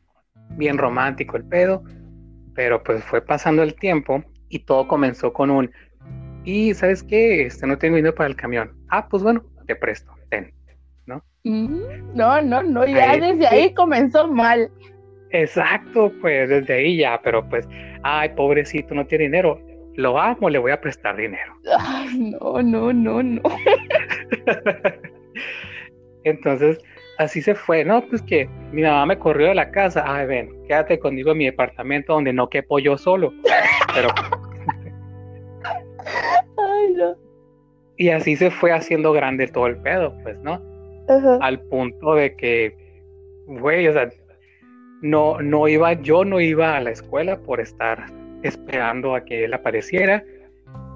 bien 0.56 0.78
romántico 0.78 1.36
el 1.36 1.44
pedo, 1.44 1.82
pero 2.54 2.82
pues 2.82 3.02
fue 3.04 3.22
pasando 3.22 3.62
el 3.62 3.74
tiempo 3.74 4.24
y 4.48 4.60
todo 4.60 4.88
comenzó 4.88 5.32
con 5.32 5.50
un, 5.50 5.70
y 6.44 6.74
sabes 6.74 7.02
qué, 7.02 7.46
este, 7.46 7.66
no 7.66 7.78
tengo 7.78 7.96
dinero 7.96 8.14
para 8.14 8.28
el 8.28 8.36
camión. 8.36 8.72
Ah, 8.88 9.08
pues 9.08 9.22
bueno, 9.22 9.44
te 9.66 9.76
presto, 9.76 10.12
ten, 10.30 10.52
¿no? 11.06 11.22
No, 11.44 12.40
no, 12.40 12.62
no, 12.62 12.86
ya 12.86 13.16
desde 13.16 13.46
ahí 13.46 13.74
comenzó 13.74 14.28
mal. 14.28 14.70
Exacto, 15.30 16.12
pues 16.20 16.48
desde 16.48 16.74
ahí 16.74 16.96
ya, 16.98 17.20
pero 17.22 17.48
pues, 17.48 17.68
ay, 18.02 18.30
pobrecito, 18.30 18.94
no 18.94 19.06
tiene 19.06 19.24
dinero. 19.24 19.60
Lo 19.94 20.18
amo, 20.18 20.48
le 20.48 20.58
voy 20.58 20.72
a 20.72 20.80
prestar 20.80 21.16
dinero. 21.16 21.54
Ay, 21.78 22.36
no, 22.40 22.62
no, 22.62 22.92
no, 22.92 23.22
no. 23.22 23.42
Entonces, 26.24 26.78
así 27.20 27.42
se 27.42 27.54
fue, 27.54 27.84
¿no? 27.84 28.02
Pues 28.08 28.22
que 28.22 28.48
mi 28.72 28.82
mamá 28.82 29.06
me 29.06 29.18
corrió 29.18 29.48
de 29.48 29.54
la 29.54 29.70
casa. 29.70 30.02
Ay, 30.06 30.26
ven, 30.26 30.50
quédate 30.66 30.98
conmigo 30.98 31.32
en 31.32 31.38
mi 31.38 31.44
departamento 31.44 32.14
donde 32.14 32.32
no 32.32 32.48
quepo 32.48 32.78
yo 32.78 32.96
solo. 32.96 33.32
Pero. 33.94 34.08
Ay, 36.58 36.92
no. 36.96 37.14
Y 37.96 38.08
así 38.08 38.36
se 38.36 38.50
fue 38.50 38.72
haciendo 38.72 39.12
grande 39.12 39.46
todo 39.46 39.66
el 39.66 39.76
pedo, 39.76 40.16
pues, 40.22 40.38
¿no? 40.38 40.60
Al 41.40 41.60
punto 41.60 42.14
de 42.14 42.34
que, 42.36 42.74
güey, 43.46 43.86
o 43.88 43.92
sea, 43.92 44.08
no, 45.02 45.40
no 45.42 45.68
iba, 45.68 45.92
yo 45.94 46.24
no 46.24 46.40
iba 46.40 46.76
a 46.76 46.80
la 46.80 46.90
escuela 46.90 47.38
por 47.40 47.60
estar 47.60 48.06
esperando 48.42 49.14
a 49.14 49.24
que 49.24 49.44
él 49.44 49.52
apareciera 49.52 50.24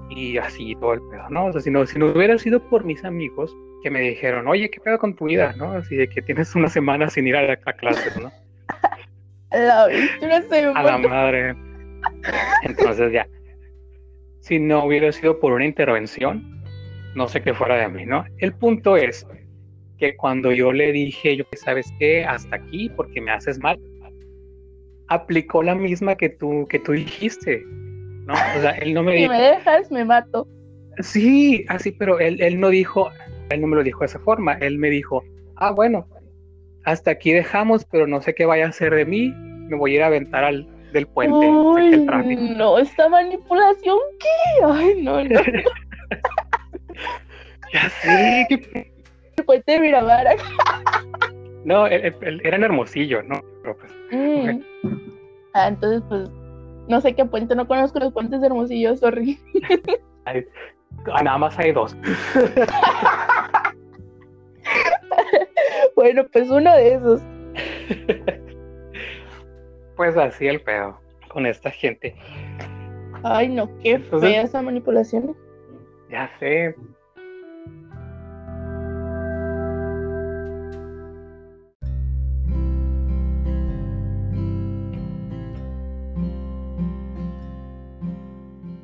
y 0.09 0.37
así 0.37 0.73
todo 0.79 0.93
el 0.93 1.01
pedo, 1.11 1.29
¿no? 1.29 1.47
O 1.47 1.51
sea, 1.51 1.61
si 1.61 1.69
no, 1.69 1.85
si 1.85 1.99
no 1.99 2.07
hubiera 2.07 2.37
sido 2.37 2.59
por 2.69 2.85
mis 2.85 3.03
amigos 3.03 3.55
que 3.85 3.91
me 3.91 4.01
dijeron, 4.01 4.47
oye, 4.47 4.71
¿qué 4.71 4.79
pedo 4.79 4.97
con 4.97 5.15
tu 5.15 5.25
vida, 5.25 5.53
no? 5.57 5.73
Así 5.73 5.95
de 5.95 6.07
que 6.07 6.19
tienes 6.23 6.55
una 6.55 6.69
semana 6.69 7.07
sin 7.07 7.27
ir 7.27 7.35
a 7.35 7.43
la 7.47 7.55
clase, 7.55 8.19
¿no? 8.19 8.31
La, 9.51 9.83
a 9.83 10.83
la 10.83 10.97
madre. 10.97 11.55
Entonces 12.63 13.13
ya, 13.13 13.27
si 14.39 14.57
no 14.57 14.85
hubiera 14.85 15.11
sido 15.11 15.39
por 15.39 15.53
una 15.53 15.65
intervención, 15.65 16.63
no 17.13 17.27
sé 17.27 17.43
qué 17.43 17.53
fuera 17.53 17.75
de 17.75 17.87
mí, 17.89 18.07
¿no? 18.07 18.25
El 18.39 18.55
punto 18.55 18.97
es 18.97 19.27
que 19.99 20.15
cuando 20.15 20.51
yo 20.51 20.73
le 20.73 20.91
dije, 20.91 21.37
yo 21.37 21.43
sabes 21.53 21.93
qué, 21.99 22.25
hasta 22.25 22.55
aquí, 22.55 22.89
porque 22.89 23.21
me 23.21 23.33
haces 23.33 23.59
mal, 23.59 23.79
aplicó 25.09 25.61
la 25.61 25.75
misma 25.75 26.15
que 26.15 26.29
tú, 26.29 26.65
que 26.71 26.79
tú 26.79 26.93
dijiste, 26.93 27.61
¿no? 28.25 28.33
O 28.33 28.61
sea, 28.61 28.71
él 28.71 28.95
no 28.95 29.03
me 29.03 29.13
dijo... 29.13 29.31
Si 29.31 29.37
me 29.37 29.45
dejas, 29.45 29.91
me 29.91 30.05
mato. 30.05 30.47
Sí, 31.01 31.65
así, 31.69 31.91
pero 31.91 32.19
él, 32.19 32.41
él 32.41 32.59
no 32.59 32.69
dijo, 32.69 33.11
él 33.49 33.61
no 33.61 33.67
me 33.67 33.75
lo 33.75 33.83
dijo 33.83 33.99
de 33.99 34.07
esa 34.07 34.19
forma, 34.19 34.53
él 34.53 34.77
me 34.77 34.89
dijo, 34.89 35.23
ah, 35.55 35.71
bueno, 35.71 36.07
hasta 36.83 37.11
aquí 37.11 37.31
dejamos, 37.31 37.85
pero 37.85 38.07
no 38.07 38.21
sé 38.21 38.35
qué 38.35 38.45
vaya 38.45 38.65
a 38.65 38.69
hacer 38.69 38.93
de 38.93 39.05
mí, 39.05 39.33
me 39.69 39.77
voy 39.77 39.93
a 39.93 39.95
ir 39.95 40.03
a 40.03 40.07
aventar 40.07 40.43
al 40.43 40.67
del 40.93 41.07
puente. 41.07 41.49
no, 42.55 42.77
esta 42.77 43.09
manipulación, 43.09 43.97
¿qué? 44.19 44.65
Ay, 44.65 45.03
no, 45.03 45.23
no. 45.23 45.39
ya 47.73 47.89
sé, 48.01 48.45
¿qué? 48.49 48.91
El 49.37 49.43
puente 49.43 49.71
de 49.73 49.79
Miramar. 49.79 50.27
no, 51.65 51.87
él, 51.87 52.15
era 52.43 52.55
en 52.55 52.63
Hermosillo, 52.63 53.21
¿no? 53.23 53.41
Pero 53.61 53.77
pues, 53.77 53.91
mm. 54.11 54.61
Ah, 55.53 55.67
entonces, 55.67 56.01
pues, 56.07 56.29
no 56.87 57.01
sé 57.01 57.13
qué 57.15 57.25
puente, 57.25 57.55
no 57.55 57.67
conozco 57.67 57.99
los 57.99 58.13
puentes 58.13 58.39
de 58.39 58.47
Hermosillo, 58.47 58.95
sorry. 58.95 59.37
Ah, 61.13 61.23
nada 61.23 61.37
más 61.37 61.57
hay 61.59 61.71
dos. 61.71 61.95
bueno, 66.05 66.23
pues 66.31 66.51
uno 66.51 66.71
de 66.75 66.93
esos. 66.93 67.21
Pues 69.95 70.15
así 70.17 70.45
el 70.45 70.61
pedo 70.61 70.99
con 71.29 71.45
esta 71.45 71.71
gente. 71.71 72.13
Ay, 73.23 73.47
no, 73.47 73.69
qué 73.79 73.97
fea 73.97 74.41
esa 74.43 74.61
manipulación. 74.61 75.35
Ya 76.11 76.29
sé, 76.37 76.75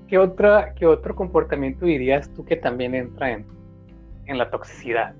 ¿qué, 0.07 0.17
otra, 0.17 0.73
¿qué 0.75 0.87
otro 0.87 1.13
comportamiento 1.13 1.85
dirías 1.85 2.33
tú 2.33 2.45
que 2.45 2.55
también 2.55 2.95
entra 2.95 3.33
en, 3.33 3.45
en 4.25 4.37
la 4.39 4.49
toxicidad? 4.49 5.13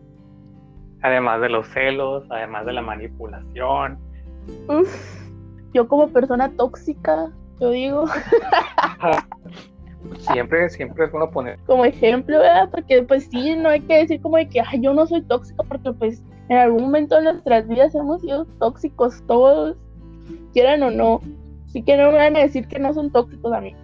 Además 1.02 1.42
de 1.42 1.50
los 1.50 1.68
celos, 1.68 2.24
además 2.30 2.66
de 2.66 2.74
la 2.74 2.82
manipulación. 2.82 4.00
yo 5.74 5.88
como 5.88 6.10
persona 6.10 6.52
tóxica, 6.56 7.32
yo 7.60 7.72
digo. 7.72 8.06
siempre, 10.18 10.70
siempre 10.70 11.06
es 11.06 11.12
bueno 11.12 11.32
poner. 11.32 11.58
Como 11.66 11.86
ejemplo, 11.86 12.40
¿verdad? 12.40 12.70
Porque 12.70 13.04
pues 13.04 13.28
sí, 13.32 13.56
no 13.56 13.70
hay 13.70 13.82
que 13.82 13.98
decir 13.98 14.22
como 14.22 14.38
de 14.38 14.48
que 14.48 14.62
yo 14.80 14.94
no 14.94 15.08
soy 15.08 15.22
tóxica, 15.24 15.64
porque 15.64 15.92
pues 15.94 16.24
en 16.50 16.58
algún 16.58 16.84
momento 16.84 17.16
de 17.16 17.24
nuestras 17.24 17.68
vidas 17.68 17.96
hemos 17.96 18.22
sido 18.22 18.46
tóxicos 18.60 19.24
todos, 19.28 19.78
quieran 20.54 20.84
o 20.84 20.92
no. 20.92 21.22
Así 21.66 21.82
que 21.84 21.98
no 21.98 22.12
me 22.12 22.18
van 22.18 22.36
a 22.36 22.40
decir 22.40 22.68
que 22.68 22.80
no 22.80 22.94
son 22.94 23.12
tóxicos 23.12 23.54
a 23.54 23.62
mí 23.62 23.76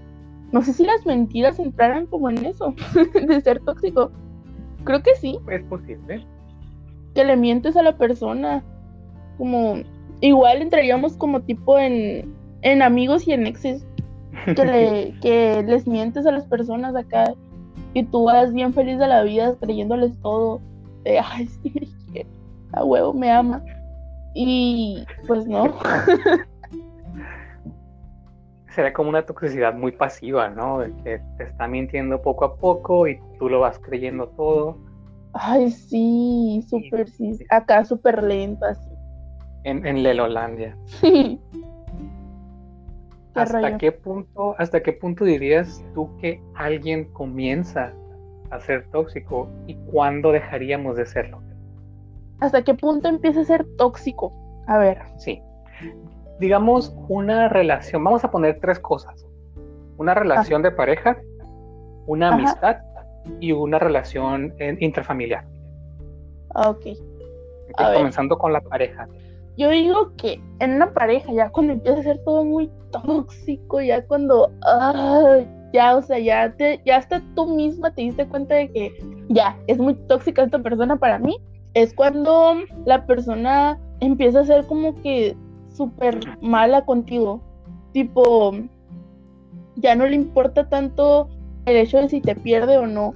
no 0.51 0.61
sé 0.61 0.73
si 0.73 0.85
las 0.85 1.05
mentiras 1.05 1.59
entraran 1.59 2.07
como 2.07 2.29
en 2.29 2.45
eso, 2.45 2.73
de 3.27 3.41
ser 3.41 3.59
tóxico. 3.61 4.11
Creo 4.83 5.03
que 5.03 5.15
sí. 5.15 5.37
Es 5.49 5.63
posible. 5.63 6.25
Que 7.17 7.25
le 7.25 7.35
mientes 7.35 7.75
a 7.75 7.81
la 7.81 7.97
persona. 7.97 8.63
Como, 9.39 9.77
igual 10.21 10.61
entraríamos 10.61 11.17
como 11.17 11.41
tipo 11.41 11.79
en, 11.79 12.31
en 12.61 12.83
amigos 12.83 13.27
y 13.27 13.33
en 13.33 13.47
exes. 13.47 13.83
Que, 14.45 14.63
le, 14.63 15.15
que 15.21 15.63
les 15.63 15.87
mientes 15.87 16.27
a 16.27 16.31
las 16.31 16.45
personas 16.45 16.95
acá. 16.95 17.33
Que 17.95 18.03
tú 18.03 18.25
vas 18.25 18.53
bien 18.53 18.71
feliz 18.71 18.99
de 18.99 19.07
la 19.07 19.23
vida 19.23 19.55
creyéndoles 19.59 20.15
todo. 20.21 20.61
De, 21.05 21.17
ay, 21.17 21.47
sí, 21.63 21.73
a 22.73 22.83
huevo 22.83 23.15
me 23.15 23.31
ama. 23.31 23.63
Y 24.35 25.03
pues 25.25 25.47
no. 25.47 25.73
sería 28.77 28.93
como 28.93 29.09
una 29.09 29.25
toxicidad 29.25 29.73
muy 29.73 29.91
pasiva, 29.91 30.49
¿no? 30.49 30.81
De 30.81 30.93
que 31.03 31.19
te 31.39 31.45
está 31.45 31.67
mintiendo 31.67 32.21
poco 32.21 32.45
a 32.45 32.57
poco 32.57 33.07
y 33.07 33.19
tú 33.39 33.49
lo 33.49 33.59
vas 33.59 33.79
creyendo 33.79 34.27
todo. 34.27 34.77
Ay, 35.39 35.71
sí, 35.71 36.63
súper, 36.67 37.09
sí. 37.09 37.37
Acá 37.49 37.85
súper 37.85 38.23
lento, 38.23 38.65
así. 38.65 38.89
En, 39.63 39.85
en 39.85 40.03
Lelolandia. 40.03 40.77
Sí. 40.85 41.39
¿Hasta 43.35 43.77
qué 43.77 43.91
punto, 43.91 44.55
hasta 44.57 44.81
qué 44.81 44.93
punto 44.93 45.23
dirías 45.23 45.85
tú 45.93 46.09
que 46.17 46.41
alguien 46.55 47.05
comienza 47.13 47.93
a 48.49 48.59
ser 48.59 48.89
tóxico 48.89 49.47
y 49.67 49.75
cuándo 49.91 50.31
dejaríamos 50.31 50.97
de 50.97 51.05
serlo? 51.05 51.39
¿Hasta 52.39 52.63
qué 52.63 52.73
punto 52.73 53.07
empieza 53.07 53.41
a 53.41 53.43
ser 53.43 53.63
tóxico? 53.77 54.33
A 54.65 54.79
ver. 54.79 54.97
Sí 55.19 55.39
digamos, 56.39 56.95
una 57.07 57.49
relación, 57.49 58.03
vamos 58.03 58.23
a 58.23 58.31
poner 58.31 58.59
tres 58.59 58.79
cosas. 58.79 59.25
Una 59.97 60.13
relación 60.13 60.61
de 60.61 60.71
pareja, 60.71 61.17
una 62.05 62.33
amistad 62.33 62.77
y 63.39 63.51
una 63.51 63.79
relación 63.79 64.53
intrafamiliar. 64.79 65.45
Ok. 66.55 66.85
comenzando 67.75 68.37
con 68.37 68.53
la 68.53 68.61
pareja. 68.61 69.07
Yo 69.57 69.69
digo 69.69 70.13
que 70.17 70.39
en 70.59 70.75
una 70.75 70.93
pareja, 70.93 71.33
ya 71.33 71.49
cuando 71.49 71.73
empieza 71.73 71.99
a 71.99 72.03
ser 72.03 72.23
todo 72.23 72.45
muy 72.45 72.69
tóxico, 72.91 73.81
ya 73.81 74.05
cuando 74.05 74.51
ya 74.61 75.45
ya, 75.73 75.95
o 75.97 76.01
sea, 76.01 76.19
ya, 76.19 76.53
te, 76.55 76.81
ya 76.85 76.97
hasta 76.97 77.21
tú 77.35 77.47
misma 77.47 77.91
te 77.91 78.03
diste 78.03 78.27
cuenta 78.27 78.55
de 78.55 78.71
que 78.71 78.93
ya, 79.29 79.57
es 79.67 79.77
muy 79.77 79.95
tóxica 80.07 80.43
esta 80.43 80.59
persona 80.59 80.95
para 80.95 81.19
mí, 81.19 81.37
es 81.73 81.93
cuando 81.93 82.55
la 82.85 83.05
persona 83.05 83.79
empieza 83.99 84.41
a 84.41 84.45
ser 84.45 84.65
como 84.65 84.95
que 85.01 85.35
súper 85.69 86.19
mala 86.41 86.85
contigo. 86.85 87.41
Tipo, 87.93 88.53
ya 89.75 89.95
no 89.95 90.05
le 90.07 90.15
importa 90.15 90.69
tanto 90.69 91.29
el 91.67 91.75
hecho 91.75 91.97
de 91.97 92.09
si 92.09 92.21
te 92.21 92.35
pierde 92.35 92.77
o 92.77 92.87
no. 92.87 93.13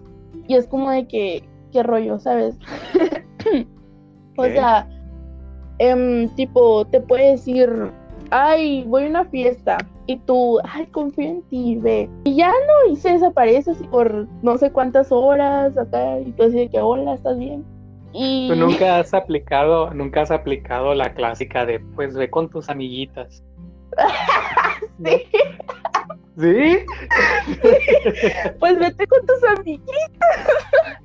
Y 0.47 0.55
es 0.55 0.67
como 0.67 0.91
de 0.91 1.07
que, 1.07 1.43
qué 1.71 1.83
rollo, 1.83 2.19
¿sabes? 2.19 2.57
o 4.37 4.45
sea, 4.45 4.87
em, 5.79 6.27
tipo, 6.35 6.85
te 6.85 6.99
puede 7.01 7.31
decir, 7.31 7.91
ay, 8.29 8.83
voy 8.87 9.05
a 9.05 9.09
una 9.09 9.25
fiesta. 9.25 9.77
Y 10.07 10.17
tú, 10.17 10.59
ay, 10.63 10.85
confío 10.87 11.29
en 11.29 11.41
ti, 11.43 11.77
ve. 11.77 12.09
Y 12.25 12.35
ya 12.35 12.49
no, 12.51 12.91
y 12.91 12.97
se 12.97 13.13
desaparece 13.13 13.71
así 13.71 13.83
por 13.85 14.27
no 14.41 14.57
sé 14.57 14.71
cuántas 14.71 15.11
horas 15.11 15.77
acá. 15.77 16.19
Y 16.19 16.31
tú 16.33 16.43
así 16.43 16.57
de 16.57 16.69
que, 16.69 16.81
hola, 16.81 17.13
¿estás 17.13 17.37
bien? 17.37 17.63
Y... 18.13 18.49
Tú 18.49 18.55
nunca 18.55 18.99
has 18.99 19.13
aplicado, 19.13 19.93
nunca 19.93 20.23
has 20.23 20.31
aplicado 20.31 20.93
la 20.93 21.13
clásica 21.13 21.65
de, 21.65 21.79
pues, 21.95 22.15
ve 22.15 22.29
con 22.29 22.49
tus 22.49 22.67
amiguitas. 22.67 23.43
sí. 25.05 25.23
¿Sí? 26.39 26.79
Pues 28.59 28.79
vete 28.79 29.07
con 29.07 29.25
tus 29.25 29.43
amiguitas. 29.57 30.47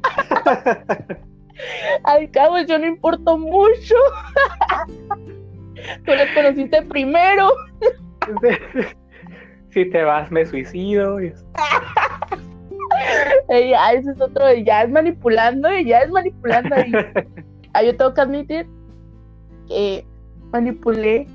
Al 2.05 2.31
cabo, 2.31 2.59
yo 2.61 2.79
no 2.79 2.87
importo 2.87 3.39
mucho. 3.39 3.95
Tú 6.05 6.13
las 6.13 6.31
conociste 6.33 6.83
primero. 6.83 7.51
Si 9.71 9.85
te 9.91 10.05
vas, 10.05 10.31
me 10.31 10.47
suicido. 10.47 11.21
Ya, 11.21 11.35
ese 13.93 14.11
es 14.11 14.21
otro, 14.23 14.55
ya 14.55 14.85
es 14.85 14.91
manipulando, 14.91 15.69
ya 15.81 15.99
es 15.99 16.11
manipulando. 16.11 16.75
ahí. 16.75 16.93
Ah, 17.75 17.83
yo 17.83 17.95
tengo 17.95 18.15
que 18.15 18.21
admitir 18.23 18.67
que 19.69 20.07
manipulé 20.51 21.27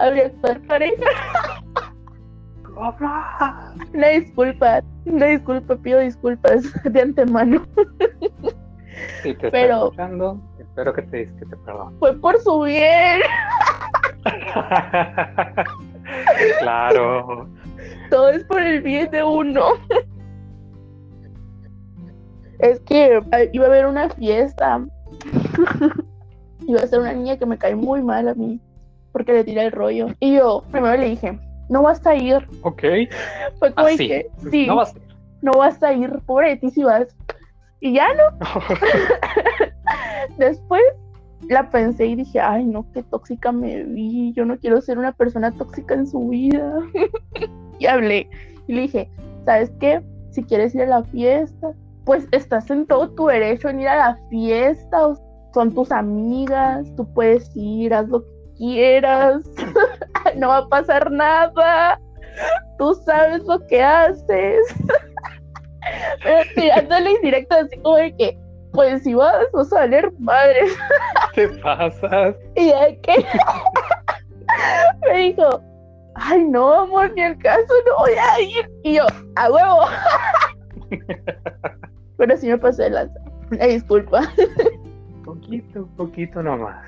a 0.00 0.10
mi 0.10 0.20
actual 0.20 0.60
pareja. 0.62 1.04
Una 3.94 4.08
disculpa, 4.08 4.80
una 5.04 5.26
disculpa, 5.26 5.76
pido 5.76 6.00
disculpas 6.00 6.62
de 6.84 7.00
antemano. 7.00 7.62
Si 9.22 9.34
te 9.34 9.50
Pero- 9.50 9.84
escuchando, 9.84 10.40
espero 10.58 10.92
que 10.94 11.02
te, 11.02 11.26
que 11.26 11.46
te 11.46 11.56
perdone. 11.58 11.96
Fue 11.98 12.16
por 12.18 12.38
su 12.40 12.62
bien. 12.62 13.20
claro. 16.60 17.48
Todo 18.10 18.30
es 18.30 18.44
por 18.44 18.60
el 18.62 18.80
bien 18.82 19.10
de 19.10 19.22
uno. 19.22 19.64
Es 22.58 22.80
que 22.80 23.16
eh, 23.32 23.50
iba 23.52 23.64
a 23.66 23.68
haber 23.68 23.86
una 23.86 24.08
fiesta. 24.10 24.84
iba 26.66 26.80
a 26.80 26.86
ser 26.86 27.00
una 27.00 27.12
niña 27.12 27.38
que 27.38 27.46
me 27.46 27.56
cae 27.58 27.74
muy 27.74 28.02
mal 28.02 28.28
a 28.28 28.34
mí. 28.34 28.60
Porque 29.12 29.32
le 29.32 29.44
tiré 29.44 29.64
el 29.66 29.72
rollo. 29.72 30.08
Y 30.20 30.34
yo 30.36 30.62
primero 30.70 30.96
le 30.96 31.08
dije, 31.10 31.38
no 31.68 31.82
vas 31.82 32.04
a 32.06 32.14
ir. 32.14 32.46
Ok. 32.62 32.82
Fue 33.58 33.72
como 33.74 33.86
Así. 33.88 34.08
que, 34.08 34.26
sí, 34.50 34.66
No 34.66 34.76
vas 34.76 34.94
no 35.42 35.52
vas 35.52 35.82
a 35.82 35.92
ir. 35.94 36.10
Pobre 36.26 36.50
de 36.50 36.56
ti 36.56 36.70
si 36.70 36.82
vas. 36.84 37.06
Y 37.80 37.94
ya 37.94 38.08
no. 38.14 38.38
Después 40.38 40.82
la 41.48 41.70
pensé 41.70 42.06
y 42.06 42.14
dije, 42.16 42.40
ay, 42.40 42.64
no, 42.66 42.86
qué 42.92 43.02
tóxica 43.02 43.50
me 43.52 43.82
vi. 43.84 44.32
Yo 44.34 44.44
no 44.44 44.58
quiero 44.58 44.80
ser 44.80 44.98
una 44.98 45.12
persona 45.12 45.50
tóxica 45.52 45.94
en 45.94 46.06
su 46.06 46.28
vida. 46.28 46.78
y 47.78 47.86
hablé. 47.86 48.28
Y 48.66 48.74
le 48.74 48.82
dije, 48.82 49.10
¿sabes 49.44 49.70
qué? 49.80 50.02
Si 50.30 50.42
quieres 50.44 50.74
ir 50.74 50.82
a 50.82 50.86
la 50.86 51.04
fiesta, 51.04 51.72
pues 52.04 52.28
estás 52.32 52.70
en 52.70 52.86
todo 52.86 53.10
tu 53.10 53.26
derecho 53.26 53.68
en 53.68 53.80
ir 53.80 53.88
a 53.88 53.96
la 53.96 54.18
fiesta. 54.28 55.08
o- 55.08 55.18
Son 55.54 55.72
tus 55.74 55.90
amigas, 55.90 56.86
tú 56.96 57.06
puedes 57.12 57.50
ir, 57.56 57.92
haz 57.94 58.08
lo 58.08 58.22
que 58.22 58.28
quieras. 58.60 59.42
no 60.36 60.48
va 60.48 60.58
a 60.58 60.68
pasar 60.68 61.10
nada. 61.10 61.98
Tú 62.78 62.94
sabes 63.04 63.42
lo 63.44 63.58
que 63.66 63.82
haces. 63.82 64.62
Pero 66.22 66.42
tirándole 66.54 67.12
indirecto 67.12 67.56
así 67.56 67.76
como 67.78 67.96
de 67.96 68.14
que, 68.16 68.38
pues 68.72 69.02
si 69.02 69.14
vas, 69.14 69.46
vas 69.52 69.72
a 69.72 69.80
valer 69.80 70.12
madre. 70.18 70.60
te 71.34 71.48
pasas. 71.48 72.36
Y 72.54 72.66
de 72.66 73.00
que 73.02 73.26
me 75.02 75.18
dijo, 75.18 75.62
ay 76.14 76.44
no, 76.44 76.72
amor, 76.82 77.12
ni 77.14 77.22
el 77.22 77.38
caso, 77.38 77.72
no 77.86 77.96
voy 77.98 78.12
a 78.12 78.40
ir. 78.40 78.70
Y 78.84 78.94
yo, 78.94 79.06
a 79.36 79.50
huevo. 79.50 79.80
Pero 82.18 82.36
sí 82.36 82.48
me 82.48 82.58
pasé 82.58 82.84
de 82.84 82.90
lanza. 82.90 83.20
Una 83.50 83.64
disculpa. 83.64 84.22
Poquito, 85.24 85.88
poquito 85.96 86.42
nomás. 86.42 86.84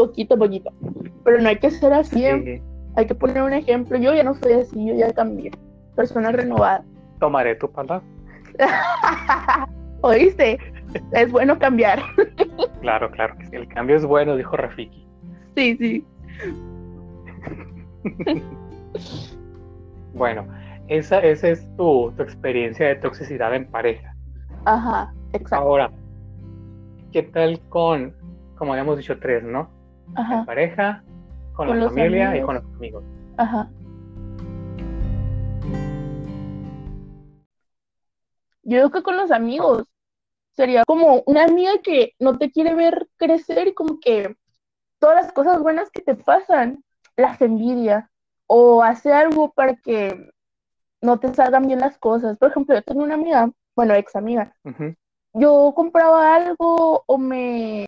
Poquito, 0.00 0.38
poquito. 0.38 0.72
Pero 1.24 1.42
no 1.42 1.48
hay 1.50 1.58
que 1.58 1.70
ser 1.70 1.92
así. 1.92 2.24
¿eh? 2.24 2.42
Sí. 2.42 2.62
Hay 2.96 3.06
que 3.06 3.14
poner 3.14 3.42
un 3.42 3.52
ejemplo. 3.52 3.98
Yo 3.98 4.14
ya 4.14 4.24
no 4.24 4.32
soy 4.32 4.54
así, 4.54 4.86
yo 4.86 4.94
ya 4.94 5.12
cambié. 5.12 5.50
Persona 5.94 6.32
renovada. 6.32 6.82
Tomaré 7.18 7.54
tu 7.56 7.70
palabra. 7.70 8.02
¿Oíste? 10.00 10.58
Es 11.12 11.30
bueno 11.30 11.58
cambiar. 11.58 12.02
Claro, 12.80 13.10
claro. 13.10 13.36
que 13.36 13.44
sí. 13.44 13.56
El 13.56 13.68
cambio 13.68 13.94
es 13.96 14.06
bueno, 14.06 14.36
dijo 14.36 14.56
Rafiki. 14.56 15.06
Sí, 15.54 15.76
sí. 15.76 16.04
Bueno, 20.14 20.46
esa, 20.88 21.20
esa 21.20 21.48
es 21.50 21.68
tu, 21.76 22.10
tu 22.16 22.22
experiencia 22.22 22.88
de 22.88 22.96
toxicidad 22.96 23.54
en 23.54 23.70
pareja. 23.70 24.16
Ajá, 24.64 25.12
exacto. 25.34 25.56
Ahora, 25.56 25.90
¿qué 27.12 27.22
tal 27.22 27.60
con, 27.68 28.16
como 28.56 28.72
habíamos 28.72 28.96
dicho, 28.96 29.18
tres, 29.20 29.44
¿no? 29.44 29.70
En 30.16 30.18
Ajá, 30.18 30.44
pareja, 30.44 31.02
con, 31.54 31.68
Con 31.68 31.80
la 31.80 31.88
familia 31.88 32.36
y 32.36 32.42
con 32.42 32.54
los 32.56 32.64
amigos. 32.76 33.04
ajá. 33.36 33.70
Yo 38.62 38.76
creo 38.76 38.90
que 38.90 39.02
con 39.02 39.16
los 39.16 39.30
amigos 39.30 39.84
sería 40.52 40.84
como 40.84 41.22
una 41.26 41.44
amiga 41.44 41.72
que 41.82 42.12
no 42.18 42.38
te 42.38 42.50
quiere 42.50 42.74
ver 42.74 43.08
crecer 43.16 43.68
y 43.68 43.74
como 43.74 43.98
que 44.00 44.36
todas 44.98 45.24
las 45.24 45.32
cosas 45.32 45.60
buenas 45.60 45.90
que 45.90 46.02
te 46.02 46.14
pasan 46.14 46.84
las 47.16 47.40
envidia 47.40 48.10
o 48.46 48.82
hace 48.82 49.12
algo 49.12 49.52
para 49.52 49.76
que 49.76 50.30
no 51.00 51.18
te 51.18 51.32
salgan 51.34 51.66
bien 51.66 51.80
las 51.80 51.98
cosas. 51.98 52.36
Por 52.38 52.50
ejemplo, 52.50 52.74
yo 52.74 52.82
tengo 52.82 53.02
una 53.02 53.14
amiga, 53.14 53.50
bueno, 53.74 53.94
ex 53.94 54.14
amiga, 54.14 54.54
yo 55.32 55.72
compraba 55.74 56.34
algo 56.34 57.02
o 57.06 57.18
me, 57.18 57.86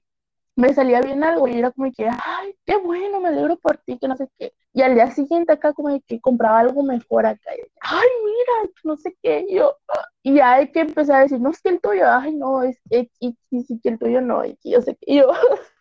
me 0.56 0.74
salía 0.74 1.00
bien 1.00 1.24
algo 1.24 1.48
y 1.48 1.58
era 1.58 1.70
como 1.70 1.90
que, 1.92 2.08
ay, 2.08 2.54
qué 2.66 2.76
bueno, 2.76 3.20
me 3.20 3.28
alegro 3.28 3.56
por 3.58 3.78
ti, 3.78 3.98
que 3.98 4.08
no 4.08 4.16
sé 4.16 4.28
qué. 4.38 4.52
Y 4.74 4.82
al 4.82 4.94
día 4.94 5.10
siguiente 5.10 5.52
acá 5.52 5.72
como 5.72 5.98
que 6.06 6.20
compraba 6.20 6.60
algo 6.60 6.82
mejor 6.82 7.26
acá. 7.26 7.50
ay, 7.80 8.08
mira, 8.24 8.72
no 8.84 8.96
sé 8.96 9.16
qué, 9.22 9.46
yo. 9.50 9.76
Y 10.22 10.34
ya 10.36 10.54
hay 10.54 10.70
que 10.72 10.80
empezar 10.80 11.16
a 11.20 11.22
decir, 11.24 11.40
no 11.40 11.50
es 11.50 11.60
que 11.62 11.70
el 11.70 11.80
tuyo, 11.80 12.04
ay, 12.06 12.34
no, 12.34 12.62
es 12.62 12.78
que 12.90 13.10
y, 13.20 13.36
que 13.80 13.88
el 13.88 13.98
tuyo 13.98 14.20
no, 14.20 14.42
que 14.42 14.70
yo 14.70 14.82
sé 14.82 14.96
que 15.00 15.16
yo, 15.16 15.32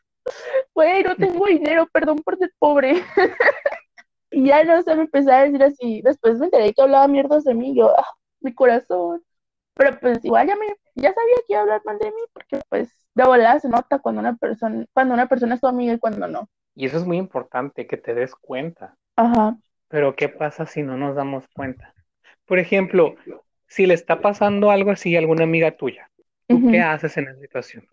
güey, 0.75 1.03
no 1.03 1.15
tengo 1.15 1.45
dinero, 1.47 1.87
perdón 1.91 2.17
por 2.19 2.37
ser 2.37 2.51
pobre. 2.59 3.03
Y 4.31 4.47
ya 4.47 4.63
no 4.63 4.81
sé, 4.81 4.95
me 4.95 5.03
empecé 5.03 5.31
a 5.31 5.43
decir 5.43 5.61
así. 5.63 6.01
Después 6.03 6.39
me 6.39 6.45
enteré 6.45 6.73
que 6.73 6.81
hablaba 6.81 7.07
mierdas 7.07 7.43
de 7.43 7.53
mí, 7.53 7.75
yo, 7.75 7.89
ah, 7.97 8.07
mi 8.39 8.53
corazón. 8.53 9.21
Pero 9.75 9.99
pues 9.99 10.23
igual 10.25 10.47
ya 10.47 10.55
me, 10.55 10.67
ya 10.95 11.13
sabía 11.13 11.35
que 11.47 11.53
iba 11.53 11.59
a 11.59 11.63
hablar 11.63 11.81
mal 11.85 11.97
de 11.99 12.07
mí, 12.11 12.21
porque 12.33 12.61
pues 12.69 12.89
de 13.15 13.23
volada 13.25 13.59
se 13.59 13.69
nota 13.69 13.99
cuando 13.99 14.21
una 14.21 14.35
persona, 14.37 14.85
cuando 14.93 15.13
una 15.13 15.27
persona 15.27 15.55
es 15.55 15.61
tu 15.61 15.67
amiga 15.67 15.93
y 15.93 15.99
cuando 15.99 16.27
no. 16.27 16.49
Y 16.75 16.85
eso 16.85 16.97
es 16.97 17.05
muy 17.05 17.15
importante, 17.17 17.87
que 17.87 17.95
te 17.97 18.13
des 18.13 18.35
cuenta. 18.35 18.97
Ajá, 19.15 19.57
Pero 19.89 20.15
¿qué 20.15 20.29
pasa 20.29 20.65
si 20.65 20.83
no 20.83 20.97
nos 20.97 21.15
damos 21.15 21.47
cuenta? 21.49 21.95
Por 22.45 22.59
ejemplo, 22.59 23.15
si 23.67 23.85
le 23.87 23.93
está 23.95 24.21
pasando 24.21 24.71
algo 24.71 24.91
así 24.91 25.15
a 25.15 25.19
alguna 25.19 25.45
amiga 25.45 25.77
tuya, 25.77 26.11
¿tú 26.49 26.63
ujú. 26.63 26.71
qué 26.71 26.81
haces 26.81 27.17
en 27.17 27.29
esa 27.29 27.39
situación? 27.41 27.87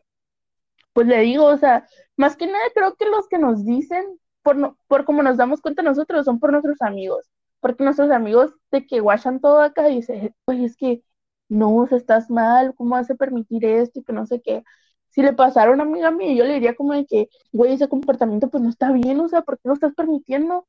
Pues 0.93 1.07
le 1.07 1.21
digo, 1.21 1.45
o 1.47 1.57
sea, 1.57 1.87
más 2.17 2.37
que 2.37 2.47
nada 2.47 2.65
creo 2.75 2.97
que 2.97 3.07
los 3.07 3.29
que 3.29 3.39
nos 3.39 3.65
dicen, 3.65 4.05
por, 4.43 4.57
no, 4.57 4.79
por 4.89 5.05
como 5.05 5.23
nos 5.23 5.37
damos 5.37 5.61
cuenta 5.61 5.83
nosotros, 5.83 6.25
son 6.25 6.41
por 6.41 6.51
nuestros 6.53 6.81
amigos. 6.83 7.31
Porque 7.61 7.85
nuestros 7.85 8.11
amigos 8.11 8.53
de 8.71 8.87
que 8.87 9.01
guachan 9.01 9.41
todo 9.41 9.61
acá 9.61 9.89
y 9.89 9.97
dicen, 9.97 10.35
oye, 10.47 10.65
es 10.65 10.77
que 10.77 11.03
no, 11.49 11.75
o 11.77 11.87
sea, 11.87 11.99
estás 11.99 12.31
mal, 12.31 12.75
¿cómo 12.75 12.91
vas 12.93 13.11
a 13.11 13.15
permitir 13.17 13.65
esto? 13.65 14.01
Y 14.01 14.05
que 14.05 14.13
no 14.13 14.27
sé 14.27 14.41
qué. 14.43 14.63
Si 15.11 15.23
le 15.23 15.33
pasara 15.33 15.71
a 15.71 15.75
una 15.75 15.85
amiga 15.85 16.11
mía, 16.11 16.35
yo 16.35 16.45
le 16.45 16.55
diría 16.55 16.75
como 16.77 16.93
de 16.95 17.07
que, 17.07 17.29
güey, 17.53 17.73
ese 17.75 17.89
comportamiento 17.89 18.51
pues 18.51 18.63
no 18.63 18.69
está 18.71 18.93
bien, 18.93 19.21
o 19.21 19.29
sea, 19.29 19.43
¿por 19.43 19.57
qué 19.59 19.69
lo 19.69 19.75
estás 19.75 19.95
permitiendo? 19.95 20.67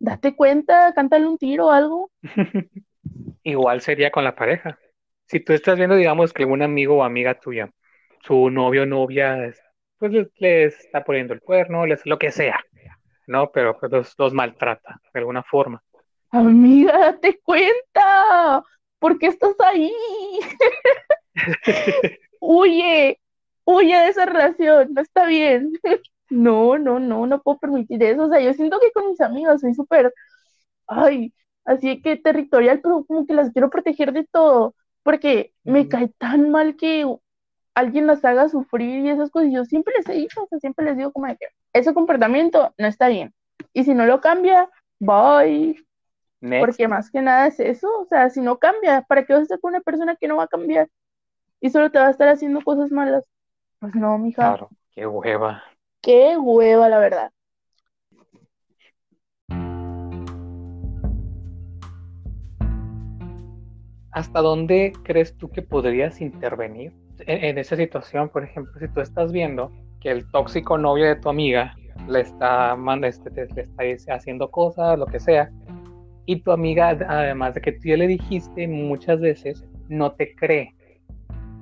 Date 0.00 0.36
cuenta, 0.36 0.92
cántale 0.94 1.26
un 1.28 1.38
tiro 1.38 1.66
o 1.68 1.70
algo. 1.72 2.10
Igual 3.44 3.80
sería 3.80 4.10
con 4.10 4.24
la 4.24 4.34
pareja. 4.36 4.78
Si 5.26 5.40
tú 5.40 5.52
estás 5.52 5.78
viendo, 5.78 5.96
digamos, 5.96 6.32
que 6.32 6.42
algún 6.42 6.62
amigo 6.62 6.98
o 6.98 7.04
amiga 7.04 7.38
tuya, 7.40 7.70
su 8.22 8.50
novio 8.50 8.82
o 8.84 8.86
novia, 8.86 9.46
es- 9.46 9.62
pues 9.98 10.12
les, 10.12 10.28
les 10.38 10.80
está 10.80 11.04
poniendo 11.04 11.34
el 11.34 11.40
cuerno, 11.42 11.86
les, 11.86 12.04
lo 12.06 12.18
que 12.18 12.30
sea, 12.32 12.60
¿no? 13.28 13.50
Pero 13.52 13.78
pues 13.78 13.92
los, 13.92 14.14
los 14.18 14.34
maltrata 14.34 15.00
de 15.14 15.20
alguna 15.20 15.42
forma. 15.44 15.82
amiga, 16.32 16.98
date 16.98 17.40
cuenta, 17.42 18.62
¿por 19.00 19.18
qué 19.18 19.28
estás 19.28 19.56
ahí? 19.60 19.92
huye, 22.40 23.20
huye 23.64 23.96
de 23.96 24.08
esa 24.08 24.26
relación, 24.26 24.94
no 24.94 25.02
está 25.02 25.26
bien. 25.26 25.72
no, 26.30 26.78
no, 26.78 27.00
no, 27.00 27.26
no 27.26 27.42
puedo 27.42 27.58
permitir 27.58 28.02
eso. 28.02 28.24
O 28.24 28.28
sea, 28.30 28.40
yo 28.40 28.54
siento 28.54 28.78
que 28.80 28.92
con 28.92 29.08
mis 29.08 29.20
amigas 29.20 29.60
soy 29.60 29.74
súper, 29.74 30.12
ay, 30.88 31.34
así 31.64 32.02
que 32.02 32.16
territorial, 32.16 32.80
pero 32.82 33.04
como 33.06 33.26
que 33.26 33.34
las 33.34 33.52
quiero 33.52 33.70
proteger 33.70 34.12
de 34.12 34.26
todo, 34.32 34.74
porque 35.02 35.54
me 35.64 35.88
cae 35.88 36.08
tan 36.18 36.50
mal 36.50 36.76
que 36.76 37.06
alguien 37.74 38.06
las 38.06 38.24
haga 38.24 38.48
sufrir 38.48 39.04
y 39.04 39.10
esas 39.10 39.30
cosas. 39.30 39.50
Yo 39.52 39.64
siempre 39.64 39.94
les 39.98 40.08
he 40.08 40.14
dicho, 40.14 40.42
o 40.42 40.46
sea, 40.48 40.58
siempre 40.60 40.84
les 40.86 40.96
digo 40.96 41.12
como 41.12 41.26
de 41.26 41.36
que 41.36 41.46
ese 41.72 41.94
comportamiento 41.94 42.74
no 42.78 42.86
está 42.86 43.08
bien. 43.08 43.34
Y 43.72 43.84
si 43.84 43.94
no 43.94 44.06
lo 44.06 44.20
cambia, 44.20 44.68
bye. 45.00 45.76
Porque 46.40 46.88
más 46.88 47.10
que 47.10 47.20
nada 47.20 47.46
es 47.46 47.60
eso, 47.60 47.88
o 48.00 48.06
sea, 48.06 48.30
si 48.30 48.40
no 48.40 48.58
cambia, 48.58 49.02
¿para 49.02 49.24
qué 49.24 49.34
vas 49.34 49.40
a 49.40 49.42
estar 49.42 49.60
con 49.60 49.74
una 49.74 49.80
persona 49.80 50.16
que 50.16 50.26
no 50.26 50.36
va 50.36 50.44
a 50.44 50.48
cambiar? 50.48 50.88
Y 51.60 51.68
solo 51.68 51.90
te 51.90 51.98
va 51.98 52.06
a 52.06 52.10
estar 52.10 52.28
haciendo 52.28 52.62
cosas 52.62 52.90
malas. 52.90 53.28
Pues 53.78 53.94
no, 53.94 54.16
mija. 54.16 54.42
Claro, 54.42 54.70
qué 54.92 55.06
hueva. 55.06 55.62
Qué 56.00 56.38
hueva, 56.38 56.88
la 56.88 56.98
verdad. 56.98 57.30
¿Hasta 64.12 64.40
dónde 64.40 64.92
crees 65.04 65.36
tú 65.36 65.50
que 65.50 65.62
podrías 65.62 66.20
intervenir 66.20 66.92
en, 67.20 67.58
esa 67.58 67.76
situación? 67.76 68.30
Por 68.30 68.44
ejemplo, 68.44 68.72
si 68.80 68.88
tú 68.88 69.00
estás 69.00 69.30
viendo 69.30 69.70
que 70.00 70.10
el 70.10 70.28
tóxico 70.30 70.78
novio 70.78 71.04
de 71.04 71.16
tu 71.16 71.28
amiga 71.28 71.76
le 72.08 72.20
está, 72.20 72.76
este, 73.02 73.30
le 73.30 73.92
está 73.92 74.14
haciendo 74.14 74.50
cosas, 74.50 74.98
lo 74.98 75.06
que 75.06 75.20
sea, 75.20 75.50
y 76.26 76.40
tu 76.42 76.52
amiga, 76.52 76.96
además 77.08 77.54
de 77.54 77.60
que 77.60 77.72
tú 77.72 77.88
ya 77.88 77.96
le 77.96 78.06
dijiste 78.06 78.68
muchas 78.68 79.20
veces, 79.20 79.64
no 79.88 80.12
te 80.12 80.34
cree. 80.34 80.74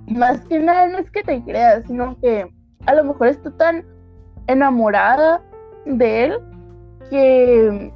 Más 0.06 0.40
que 0.46 0.58
nada 0.58 0.88
no 0.88 0.98
es 0.98 1.10
que 1.10 1.22
te 1.22 1.42
creas, 1.42 1.84
sino 1.86 2.18
que 2.20 2.46
a 2.86 2.94
lo 2.94 3.04
mejor 3.04 3.28
está 3.28 3.50
tan 3.56 3.84
enamorada 4.46 5.42
de 5.84 6.24
él 6.24 6.38
que 7.10 7.92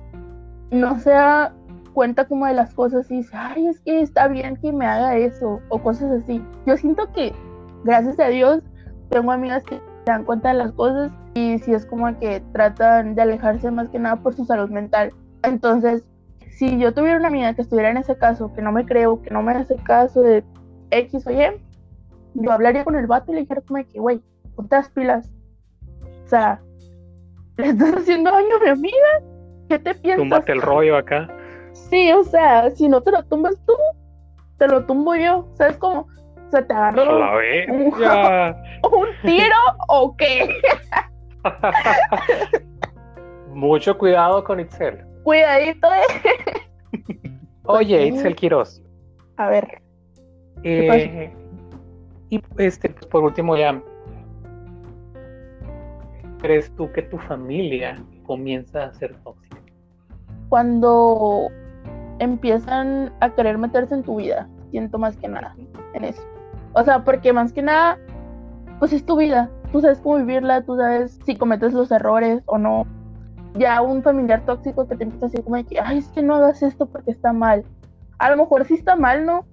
no 0.71 0.99
se 0.99 1.11
da 1.11 1.55
cuenta 1.93 2.27
como 2.27 2.47
de 2.47 2.55
las 2.55 2.75
cosas 2.75 3.11
y 3.11 3.19
dice, 3.19 3.31
ay, 3.35 3.67
es 3.67 3.81
que 3.81 4.01
está 4.01 4.29
bien 4.29 4.57
que 4.57 4.73
me 4.73 4.87
haga 4.87 5.17
eso 5.17 5.61
o 5.69 5.79
cosas 5.79 6.11
así. 6.23 6.43
Yo 6.67 6.77
siento 6.77 7.11
que, 7.13 7.33
gracias 7.85 8.19
a 8.19 8.29
Dios, 8.29 8.63
tengo 9.11 9.33
amigas 9.33 9.65
que 9.65 9.77
se 9.77 9.83
dan 10.07 10.25
cuenta 10.25 10.49
de 10.49 10.55
las 10.55 10.73
cosas 10.73 11.13
y 11.35 11.59
si 11.59 11.73
es 11.73 11.87
como 11.87 12.19
que 12.19 12.43
tratan 12.53 13.15
de 13.15 13.23
alejarse 13.23 13.71
más 13.71 13.89
que 13.91 13.99
nada 13.99 14.17
por 14.17 14.35
su 14.35 14.45
salud 14.45 14.71
mental. 14.71 15.13
Entonces, 15.43 16.05
si 16.57 16.79
yo 16.79 16.93
tuviera 16.93 17.19
una 17.19 17.29
amiga 17.29 17.55
que 17.55 17.63
estuviera 17.63 17.91
en 17.91 17.97
ese 17.97 18.17
caso, 18.17 18.53
que 18.55 18.63
no 18.63 18.73
me 18.73 18.87
creo, 18.87 19.23
que 19.23 19.31
no 19.31 19.43
me 19.43 19.53
hace 19.53 19.77
caso 19.77 20.23
de 20.23 20.45
X 20.91 21.27
o 21.27 21.31
Y, 21.31 21.43
yo 22.35 22.53
hablaría 22.53 22.85
con 22.85 22.97
el 22.97 23.07
vato 23.07 23.33
y 23.33 23.37
le 23.37 23.41
dijera 23.43 23.63
como 23.63 23.85
que, 23.85 23.99
güey, 23.99 24.21
ponte 24.55 24.77
las 24.77 24.91
pilas. 24.91 25.31
O 26.25 26.29
sea, 26.29 26.61
¿le 27.57 27.69
estás 27.69 27.97
haciendo 27.97 28.31
daño 28.31 28.57
a 28.57 28.65
mi 28.65 28.71
amiga? 28.71 29.23
¿Qué 29.69 29.79
te 29.79 29.95
piensas? 29.95 30.19
Túmbate 30.19 30.53
el 30.53 30.63
rollo 30.63 30.97
acá. 30.97 31.29
Sí, 31.73 32.13
o 32.13 32.25
sea, 32.25 32.71
si 32.71 32.89
no 32.89 33.03
te 33.03 33.11
lo 33.11 33.23
tumbas 33.25 33.55
tú, 33.67 33.75
te 34.59 34.69
lo 34.69 34.85
tumbo 34.85 35.15
yo. 35.15 35.49
¿Sabes 35.55 35.77
cómo? 35.79 36.01
O 36.01 36.51
sea, 36.51 36.67
te 36.67 36.75
agarro 36.75 37.19
la 37.19 37.33
un, 37.69 37.85
un 38.93 39.07
tiro 39.23 39.57
o 39.89 40.15
qué. 40.17 40.49
Mucho 43.49 43.97
cuidado 43.97 44.45
con 44.45 44.61
Itzel. 44.61 45.05
Cuidadito, 45.25 45.89
eh. 45.93 46.03
Oye, 47.73 48.07
Itzel 48.07 48.37
Quiroz. 48.37 48.83
A 49.37 49.49
ver. 49.49 49.83
Eh, 50.65 51.33
y 52.31 52.43
este, 52.59 52.91
pues, 52.91 53.07
por 53.07 53.25
último 53.25 53.57
ya, 53.57 53.83
¿crees 56.39 56.71
tú 56.77 56.91
que 56.93 57.03
tu 57.03 57.19
familia 57.19 58.03
comienza 58.25 58.85
a 58.85 58.93
ser 58.95 59.15
tóxica? 59.23 59.59
Cuando 60.49 61.49
empiezan 62.19 63.13
a 63.21 63.31
querer 63.35 63.59
meterse 63.59 63.95
en 63.95 64.03
tu 64.03 64.17
vida, 64.17 64.49
siento 64.71 64.99
más 64.99 65.17
que 65.17 65.29
nada 65.29 65.55
en 65.95 66.05
eso. 66.05 66.23
O 66.75 66.83
sea, 66.83 67.05
porque 67.05 67.33
más 67.33 67.53
que 67.53 67.63
nada, 67.63 67.99
pues 68.79 68.93
es 68.93 69.05
tu 69.05 69.17
vida. 69.17 69.51
Tú 69.73 69.81
sabes 69.81 70.01
cómo 70.01 70.17
vivirla, 70.17 70.63
tú 70.63 70.77
sabes 70.77 71.19
si 71.25 71.37
cometes 71.37 71.73
los 71.73 71.91
errores 71.91 72.43
o 72.47 72.59
no. 72.59 72.87
Ya 73.55 73.83
un 73.83 74.03
familiar 74.03 74.45
tóxico 74.45 74.87
que 74.89 74.97
te 74.97 75.05
empieza 75.05 75.27
a 75.27 75.29
decir 75.29 75.45
como 75.45 75.65
que, 75.65 75.81
ay, 75.81 75.99
es 75.99 76.09
que 76.09 76.23
no 76.23 76.37
hagas 76.37 76.63
esto 76.63 76.87
porque 76.87 77.11
está 77.11 77.33
mal. 77.33 77.65
A 78.19 78.31
lo 78.31 78.37
mejor 78.37 78.65
sí 78.65 78.75
está 78.75 78.97
mal, 78.97 79.27
¿no? 79.27 79.45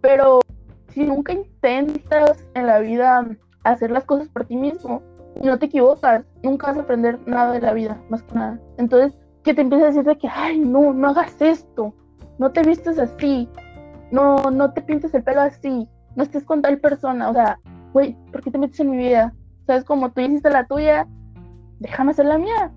Pero 0.00 0.40
si 0.88 1.04
nunca 1.04 1.32
intentas 1.32 2.44
en 2.54 2.66
la 2.66 2.80
vida 2.80 3.26
hacer 3.64 3.90
las 3.90 4.04
cosas 4.04 4.28
por 4.28 4.46
ti 4.46 4.56
mismo, 4.56 5.02
no 5.42 5.58
te 5.58 5.66
equivocas, 5.66 6.24
nunca 6.42 6.68
vas 6.68 6.78
a 6.78 6.80
aprender 6.80 7.18
nada 7.26 7.52
de 7.52 7.60
la 7.60 7.72
vida, 7.72 8.00
más 8.08 8.22
que 8.22 8.34
nada. 8.34 8.58
Entonces, 8.78 9.18
que 9.42 9.54
te 9.54 9.60
empiece 9.60 9.84
a 9.84 9.88
decir 9.88 10.04
de 10.04 10.16
que, 10.16 10.28
ay, 10.28 10.58
no, 10.58 10.92
no 10.92 11.08
hagas 11.08 11.40
esto, 11.40 11.94
no 12.38 12.50
te 12.50 12.62
vistes 12.62 12.98
así, 12.98 13.48
no, 14.10 14.36
no 14.50 14.72
te 14.72 14.82
pintes 14.82 15.14
el 15.14 15.22
pelo 15.22 15.42
así, 15.42 15.88
no 16.14 16.22
estés 16.22 16.44
con 16.44 16.62
tal 16.62 16.78
persona, 16.78 17.28
o 17.30 17.32
sea, 17.32 17.58
güey, 17.92 18.16
¿por 18.32 18.42
qué 18.42 18.50
te 18.50 18.58
metes 18.58 18.80
en 18.80 18.90
mi 18.90 18.96
vida? 18.96 19.34
¿Sabes 19.66 19.84
como 19.84 20.10
tú 20.10 20.20
hiciste 20.20 20.50
la 20.50 20.66
tuya? 20.66 21.06
Déjame 21.78 22.12
hacer 22.12 22.26
la 22.26 22.38
mía. 22.38 22.72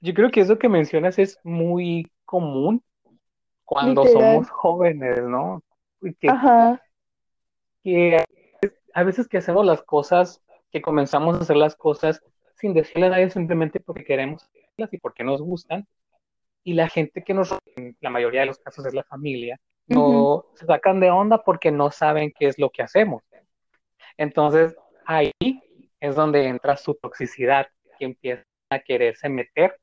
Yo 0.00 0.14
creo 0.14 0.30
que 0.30 0.40
eso 0.40 0.58
que 0.58 0.68
mencionas 0.68 1.18
es 1.18 1.38
muy 1.42 2.10
común 2.24 2.82
cuando 3.64 4.06
somos 4.06 4.48
jóvenes, 4.50 5.22
¿no? 5.22 5.62
Que, 6.20 6.28
Ajá. 6.28 6.82
que 7.82 8.24
a 8.94 9.02
veces 9.02 9.26
que 9.28 9.38
hacemos 9.38 9.66
las 9.66 9.82
cosas, 9.82 10.42
que 10.70 10.80
comenzamos 10.80 11.36
a 11.36 11.40
hacer 11.40 11.56
las 11.56 11.74
cosas 11.74 12.22
sin 12.54 12.74
decirle 12.74 13.06
a 13.06 13.10
nadie 13.10 13.30
simplemente 13.30 13.80
porque 13.80 14.04
queremos 14.04 14.44
hacerlas 14.44 14.92
y 14.92 14.98
porque 14.98 15.24
nos 15.24 15.42
gustan. 15.42 15.86
Y 16.62 16.74
la 16.74 16.88
gente 16.88 17.22
que 17.22 17.34
nos, 17.34 17.56
en 17.76 17.96
la 18.00 18.10
mayoría 18.10 18.40
de 18.40 18.46
los 18.46 18.58
casos 18.58 18.86
es 18.86 18.94
la 18.94 19.04
familia, 19.04 19.60
no 19.86 20.46
se 20.54 20.66
sacan 20.66 20.98
de 21.00 21.10
onda 21.10 21.42
porque 21.42 21.70
no 21.70 21.90
saben 21.90 22.32
qué 22.36 22.46
es 22.48 22.58
lo 22.58 22.70
que 22.70 22.82
hacemos. 22.82 23.22
Entonces, 24.16 24.76
ahí 25.04 25.32
es 26.00 26.16
donde 26.16 26.46
entra 26.46 26.76
su 26.76 26.94
toxicidad, 26.94 27.68
que 27.98 28.06
empieza 28.06 28.42
a 28.70 28.80
quererse 28.80 29.28
meter 29.28 29.78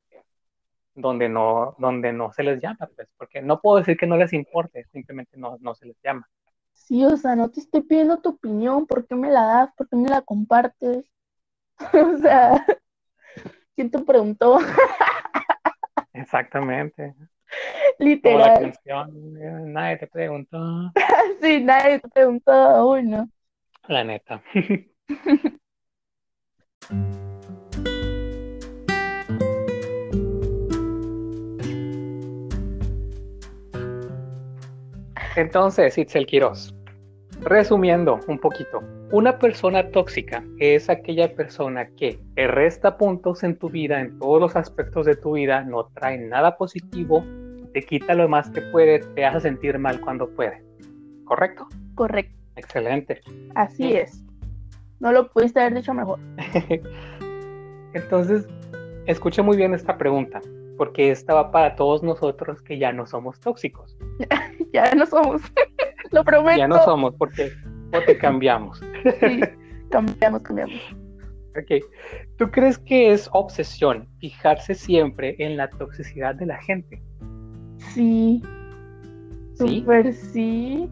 donde 0.95 1.29
no, 1.29 1.75
donde 1.77 2.13
no 2.13 2.31
se 2.31 2.43
les 2.43 2.61
llama, 2.61 2.89
pues, 2.95 3.07
porque 3.17 3.41
no 3.41 3.59
puedo 3.59 3.77
decir 3.77 3.97
que 3.97 4.07
no 4.07 4.17
les 4.17 4.33
importe, 4.33 4.85
simplemente 4.91 5.37
no, 5.37 5.57
no 5.59 5.75
se 5.75 5.87
les 5.87 5.97
llama. 6.03 6.27
Sí, 6.71 7.05
o 7.05 7.15
sea, 7.17 7.35
no 7.35 7.49
te 7.49 7.59
estoy 7.59 7.81
pidiendo 7.81 8.19
tu 8.19 8.29
opinión, 8.29 8.85
¿por 8.85 9.07
qué 9.07 9.15
me 9.15 9.29
la 9.29 9.45
das? 9.45 9.73
¿Por 9.75 9.87
qué 9.89 9.95
me 9.95 10.09
la 10.09 10.21
compartes? 10.21 11.05
o 11.93 12.17
sea, 12.17 12.65
¿quién 13.75 13.89
te 13.89 13.99
preguntó? 13.99 14.59
Exactamente. 16.13 17.15
Literal. 17.99 18.73
nadie 19.65 19.97
te 19.97 20.07
preguntó. 20.07 20.91
sí, 21.41 21.63
nadie 21.63 21.99
te 21.99 22.09
preguntó, 22.09 22.87
uy, 22.87 23.03
no. 23.03 23.29
La 23.87 24.03
neta. 24.03 24.41
Entonces, 35.35 35.97
Itzel 35.97 36.27
Quiroz, 36.27 36.73
resumiendo 37.41 38.19
un 38.27 38.37
poquito, 38.37 38.83
una 39.11 39.39
persona 39.39 39.89
tóxica 39.89 40.43
es 40.59 40.89
aquella 40.89 41.33
persona 41.33 41.87
que 41.97 42.19
te 42.35 42.47
resta 42.47 42.97
puntos 42.97 43.43
en 43.43 43.57
tu 43.57 43.69
vida, 43.69 43.99
en 43.99 44.19
todos 44.19 44.39
los 44.39 44.55
aspectos 44.55 45.05
de 45.07 45.15
tu 45.15 45.33
vida, 45.33 45.63
no 45.63 45.85
trae 45.95 46.19
nada 46.19 46.55
positivo, 46.55 47.23
te 47.73 47.81
quita 47.81 48.13
lo 48.13 48.29
más 48.29 48.49
que 48.51 48.61
puede, 48.61 48.99
te 48.99 49.25
hace 49.25 49.41
sentir 49.41 49.79
mal 49.79 49.99
cuando 50.01 50.29
puede. 50.29 50.63
¿Correcto? 51.25 51.67
Correcto. 51.95 52.37
Excelente. 52.55 53.21
Así 53.55 53.93
es. 53.95 54.23
No 54.99 55.11
lo 55.11 55.31
pudiste 55.31 55.59
haber 55.59 55.73
dicho 55.75 55.93
mejor. 55.93 56.19
Entonces, 57.93 58.47
escucha 59.07 59.41
muy 59.41 59.57
bien 59.57 59.73
esta 59.73 59.97
pregunta 59.97 60.41
porque 60.77 61.11
esta 61.11 61.33
va 61.33 61.51
para 61.51 61.75
todos 61.75 62.03
nosotros 62.03 62.61
que 62.61 62.77
ya 62.77 62.91
no 62.91 63.05
somos 63.05 63.39
tóxicos. 63.39 63.97
ya 64.73 64.93
no 64.95 65.05
somos, 65.05 65.41
lo 66.11 66.23
prometo. 66.23 66.57
Ya 66.57 66.67
no 66.67 66.83
somos, 66.83 67.13
porque 67.15 67.51
te 67.91 68.17
cambiamos. 68.17 68.79
sí, 69.19 69.41
cambiamos, 69.89 70.41
cambiamos. 70.41 70.81
Ok, 71.55 71.83
¿tú 72.37 72.49
crees 72.49 72.79
que 72.79 73.13
es 73.13 73.29
obsesión 73.31 74.07
fijarse 74.19 74.73
siempre 74.73 75.35
en 75.37 75.55
la 75.55 75.69
toxicidad 75.69 76.33
de 76.35 76.47
la 76.47 76.57
gente? 76.63 77.01
Sí. 77.93 78.41
¿Sí? 79.55 80.89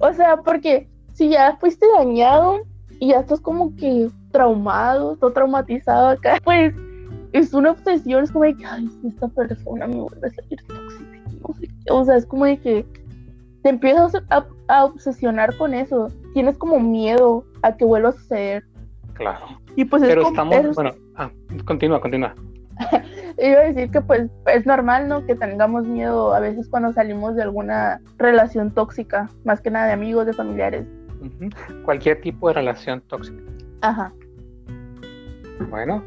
O 0.00 0.12
sea, 0.12 0.38
porque 0.38 0.88
si 1.12 1.28
ya 1.30 1.56
fuiste 1.60 1.86
dañado 1.96 2.60
y 2.98 3.10
ya 3.10 3.20
estás 3.20 3.40
como 3.40 3.74
que 3.76 4.08
traumado, 4.32 5.16
todo 5.16 5.32
traumatizado 5.32 6.08
acá. 6.08 6.38
Pues 6.44 6.74
es 7.32 7.52
una 7.52 7.72
obsesión, 7.72 8.24
es 8.24 8.32
como 8.32 8.44
de 8.44 8.54
que, 8.54 8.64
ay, 8.64 8.88
esta 9.06 9.28
persona 9.28 9.86
me 9.86 9.96
vuelve 9.96 10.26
a 10.26 10.30
salir 10.30 10.58
O 11.90 12.04
sea, 12.04 12.16
es 12.16 12.26
como 12.26 12.44
de 12.44 12.58
que 12.58 12.86
te 13.62 13.70
empiezas 13.70 14.14
a, 14.30 14.46
a 14.68 14.84
obsesionar 14.84 15.56
con 15.56 15.74
eso. 15.74 16.08
Tienes 16.34 16.56
como 16.58 16.78
miedo 16.80 17.44
a 17.62 17.76
que 17.76 17.84
vuelva 17.84 18.10
a 18.10 18.12
suceder. 18.12 18.64
Claro. 19.14 19.46
Y 19.76 19.84
pues 19.84 20.02
es 20.02 20.14
como- 20.14 20.28
estamos, 20.28 20.54
es- 20.56 20.74
bueno, 20.74 20.90
ah, 21.16 21.30
continúa, 21.64 22.00
continúa. 22.00 22.34
Iba 23.38 23.60
a 23.60 23.64
decir 23.64 23.90
que 23.90 24.00
pues 24.00 24.30
es 24.46 24.66
normal, 24.66 25.08
¿no? 25.08 25.24
Que 25.26 25.34
tengamos 25.34 25.86
miedo 25.86 26.32
a 26.34 26.40
veces 26.40 26.68
cuando 26.68 26.92
salimos 26.92 27.34
de 27.36 27.42
alguna 27.42 28.00
relación 28.18 28.72
tóxica, 28.72 29.28
más 29.44 29.60
que 29.60 29.70
nada 29.70 29.86
de 29.86 29.92
amigos, 29.92 30.26
de 30.26 30.32
familiares. 30.32 30.86
Cualquier 31.84 32.20
tipo 32.20 32.48
de 32.48 32.54
relación 32.54 33.00
tóxica. 33.08 33.42
Ajá. 33.80 34.12
Bueno, 35.70 36.04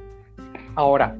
ahora, 0.76 1.18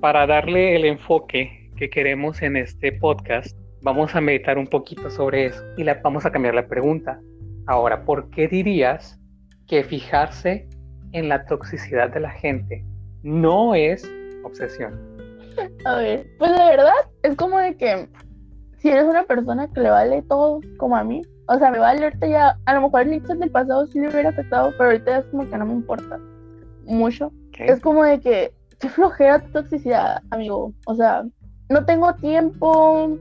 para 0.00 0.26
darle 0.26 0.76
el 0.76 0.84
enfoque 0.84 1.70
que 1.76 1.90
queremos 1.90 2.40
en 2.42 2.56
este 2.56 2.92
podcast, 2.92 3.56
vamos 3.82 4.14
a 4.14 4.20
meditar 4.20 4.58
un 4.58 4.66
poquito 4.66 5.10
sobre 5.10 5.46
eso 5.46 5.62
y 5.76 5.84
la, 5.84 6.00
vamos 6.02 6.24
a 6.24 6.30
cambiar 6.30 6.54
la 6.54 6.66
pregunta. 6.66 7.20
Ahora, 7.66 8.04
¿por 8.04 8.30
qué 8.30 8.48
dirías 8.48 9.20
que 9.66 9.84
fijarse 9.84 10.68
en 11.12 11.28
la 11.28 11.44
toxicidad 11.46 12.10
de 12.10 12.20
la 12.20 12.30
gente 12.30 12.84
no 13.22 13.74
es 13.74 14.10
obsesión? 14.44 14.98
A 15.84 15.96
ver, 15.96 16.26
pues 16.38 16.50
la 16.50 16.70
verdad 16.70 16.92
es 17.22 17.36
como 17.36 17.58
de 17.58 17.76
que 17.76 18.08
si 18.78 18.88
eres 18.88 19.04
una 19.04 19.24
persona 19.24 19.68
que 19.68 19.80
le 19.80 19.90
vale 19.90 20.22
todo, 20.22 20.60
como 20.78 20.96
a 20.96 21.04
mí, 21.04 21.22
o 21.46 21.58
sea, 21.58 21.70
me 21.70 21.78
vale 21.78 22.04
ahorita 22.04 22.26
ya, 22.26 22.58
a 22.64 22.74
lo 22.74 22.82
mejor 22.82 23.02
el 23.02 23.10
Nixon 23.10 23.40
del 23.40 23.50
pasado 23.50 23.86
sí 23.86 24.00
me 24.00 24.08
hubiera 24.08 24.30
afectado, 24.30 24.72
pero 24.72 24.90
ahorita 24.90 25.18
es 25.18 25.26
como 25.26 25.48
que 25.48 25.58
no 25.58 25.66
me 25.66 25.72
importa 25.72 26.18
mucho. 26.84 27.32
Es 27.58 27.80
como 27.80 28.02
de 28.04 28.18
que, 28.20 28.52
qué 28.80 28.88
flojera 28.88 29.40
tu 29.40 29.52
toxicidad, 29.52 30.22
amigo. 30.30 30.72
O 30.86 30.94
sea, 30.94 31.24
no 31.68 31.84
tengo 31.84 32.14
tiempo, 32.14 33.18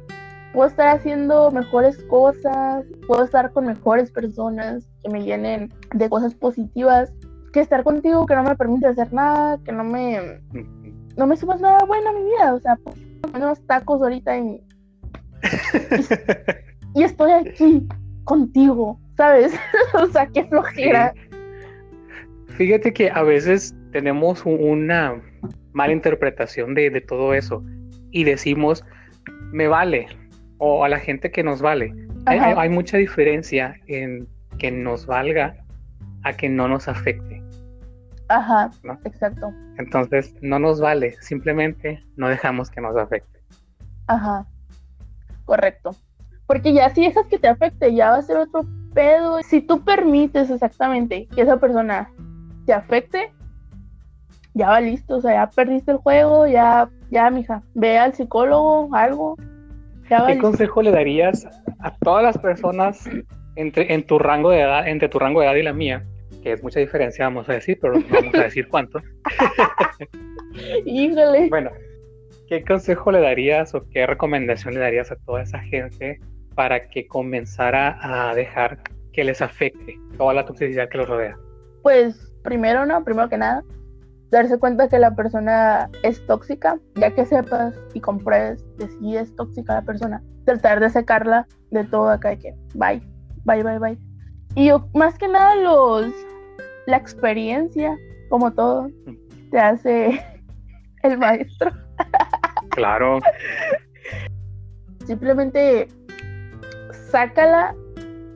puedo 0.53 0.67
estar 0.67 0.87
haciendo 0.95 1.49
mejores 1.51 1.97
cosas, 2.05 2.85
puedo 3.07 3.23
estar 3.23 3.51
con 3.53 3.65
mejores 3.67 4.11
personas 4.11 4.87
que 5.03 5.09
me 5.09 5.23
llenen 5.23 5.73
de 5.93 6.09
cosas 6.09 6.33
positivas, 6.35 7.13
que 7.53 7.59
estar 7.61 7.83
contigo 7.83 8.25
que 8.25 8.35
no 8.35 8.43
me 8.43 8.55
permite 8.55 8.87
hacer 8.87 9.11
nada, 9.13 9.57
que 9.63 9.71
no 9.71 9.83
me, 9.83 10.41
no 11.17 11.27
me 11.27 11.37
sumas 11.37 11.61
nada 11.61 11.79
bueno 11.87 12.09
a 12.09 12.13
mi 12.13 12.23
vida. 12.23 12.53
O 12.53 12.59
sea, 12.59 12.75
pues, 12.83 12.95
unos 13.35 13.65
tacos 13.67 14.01
ahorita 14.01 14.37
y, 14.37 14.61
y 16.95 17.03
estoy 17.03 17.31
aquí 17.31 17.87
contigo, 18.25 18.99
¿sabes? 19.17 19.53
o 19.93 20.05
sea, 20.07 20.27
qué 20.27 20.45
flojera. 20.45 21.13
Fíjate 22.49 22.93
que 22.93 23.09
a 23.09 23.23
veces 23.23 23.75
tenemos 23.91 24.45
un- 24.45 24.61
una 24.63 25.21
mala 25.73 25.93
interpretación 25.93 26.73
de, 26.75 26.89
de 26.89 27.01
todo 27.01 27.33
eso 27.33 27.63
y 28.11 28.23
decimos, 28.25 28.83
me 29.51 29.67
vale, 29.67 30.07
o 30.63 30.85
a 30.85 30.89
la 30.89 30.99
gente 30.99 31.31
que 31.31 31.43
nos 31.43 31.59
vale. 31.59 31.91
Hay, 32.27 32.69
mucha 32.69 32.95
diferencia 32.97 33.75
en 33.87 34.27
que 34.59 34.69
nos 34.69 35.07
valga 35.07 35.55
a 36.23 36.33
que 36.33 36.49
no 36.49 36.67
nos 36.67 36.87
afecte. 36.87 37.41
Ajá, 38.29 38.69
¿No? 38.83 38.93
exacto. 39.03 39.51
Entonces, 39.79 40.35
no 40.41 40.59
nos 40.59 40.79
vale, 40.79 41.15
simplemente 41.21 42.05
no 42.15 42.29
dejamos 42.29 42.69
que 42.69 42.79
nos 42.79 42.95
afecte. 42.95 43.39
Ajá, 44.05 44.45
correcto. 45.45 45.95
Porque 46.45 46.73
ya 46.73 46.91
si 46.91 47.05
dejas 47.05 47.25
que 47.25 47.39
te 47.39 47.47
afecte, 47.47 47.95
ya 47.95 48.11
va 48.11 48.17
a 48.17 48.21
ser 48.21 48.37
otro 48.37 48.63
pedo. 48.93 49.41
Si 49.41 49.61
tú 49.61 49.83
permites 49.83 50.51
exactamente 50.51 51.27
que 51.33 51.41
esa 51.41 51.57
persona 51.57 52.07
te 52.67 52.73
afecte, 52.73 53.33
ya 54.53 54.69
va 54.69 54.79
listo. 54.79 55.15
O 55.15 55.21
sea, 55.21 55.33
ya 55.33 55.49
perdiste 55.49 55.91
el 55.91 55.97
juego, 55.97 56.45
ya, 56.45 56.87
ya, 57.09 57.31
mija, 57.31 57.63
ve 57.73 57.97
al 57.97 58.13
psicólogo, 58.13 58.93
algo. 58.93 59.37
¿Qué 60.27 60.37
consejo 60.39 60.81
le 60.81 60.91
darías 60.91 61.47
a 61.79 61.95
todas 61.99 62.23
las 62.23 62.37
personas 62.37 63.09
entre, 63.55 63.93
en 63.93 64.05
tu 64.05 64.19
rango 64.19 64.49
de 64.49 64.59
edad, 64.59 64.87
entre 64.87 65.07
tu 65.07 65.19
rango 65.19 65.39
de 65.39 65.47
edad 65.47 65.55
y 65.55 65.63
la 65.63 65.73
mía? 65.73 66.05
Que 66.43 66.53
es 66.53 66.63
mucha 66.63 66.79
diferencia, 66.79 67.25
vamos 67.25 67.47
a 67.47 67.53
decir, 67.53 67.77
pero 67.79 67.93
no 67.93 68.05
vamos 68.09 68.35
a 68.35 68.43
decir 68.43 68.67
cuánto. 68.67 68.99
Híjole. 70.85 71.47
Bueno, 71.49 71.71
¿qué 72.49 72.63
consejo 72.63 73.11
le 73.11 73.21
darías 73.21 73.73
o 73.73 73.87
qué 73.89 74.05
recomendación 74.05 74.73
le 74.73 74.81
darías 74.81 75.11
a 75.11 75.15
toda 75.15 75.43
esa 75.43 75.59
gente 75.59 76.19
para 76.55 76.89
que 76.89 77.07
comenzara 77.07 77.97
a 78.01 78.35
dejar 78.35 78.79
que 79.13 79.23
les 79.23 79.41
afecte 79.41 79.97
toda 80.17 80.33
la 80.33 80.45
toxicidad 80.45 80.89
que 80.89 80.97
los 80.97 81.07
rodea? 81.07 81.37
Pues 81.83 82.33
primero, 82.43 82.85
¿no? 82.85 83.03
Primero 83.05 83.29
que 83.29 83.37
nada, 83.37 83.63
darse 84.31 84.57
cuenta 84.57 84.87
que 84.87 84.97
la 84.97 85.13
persona 85.13 85.89
es 86.03 86.25
tóxica, 86.25 86.79
ya 86.95 87.13
que 87.13 87.25
sepas 87.25 87.75
y 87.93 87.99
compruebes 87.99 88.63
que 88.79 88.87
sí 88.87 89.17
es 89.17 89.35
tóxica 89.35 89.75
la 89.75 89.81
persona, 89.81 90.23
tratar 90.45 90.79
de 90.79 90.89
sacarla 90.89 91.47
de 91.69 91.83
todo 91.83 92.09
acá 92.09 92.29
de 92.29 92.39
que 92.39 92.55
bye, 92.73 93.01
bye, 93.43 93.61
bye, 93.63 93.79
bye. 93.79 93.97
Y 94.55 94.67
yo, 94.67 94.87
más 94.93 95.17
que 95.17 95.27
nada 95.27 95.55
los, 95.55 96.11
la 96.87 96.97
experiencia, 96.97 97.97
como 98.29 98.51
todo, 98.51 98.89
te 99.51 99.59
hace 99.59 100.23
el 101.03 101.17
maestro. 101.17 101.71
Claro, 102.69 103.19
Simplemente 105.05 105.87
sácala 107.09 107.75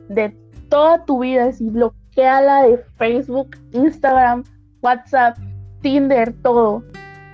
de 0.08 0.36
toda 0.68 1.04
tu 1.04 1.20
vida, 1.20 1.46
así 1.46 1.70
bloqueala 1.70 2.64
de 2.64 2.78
Facebook, 2.96 3.56
Instagram, 3.72 4.44
WhatsApp, 4.82 5.38
Tinder, 5.86 6.32
todo. 6.42 6.82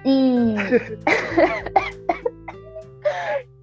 Y. 0.05 0.55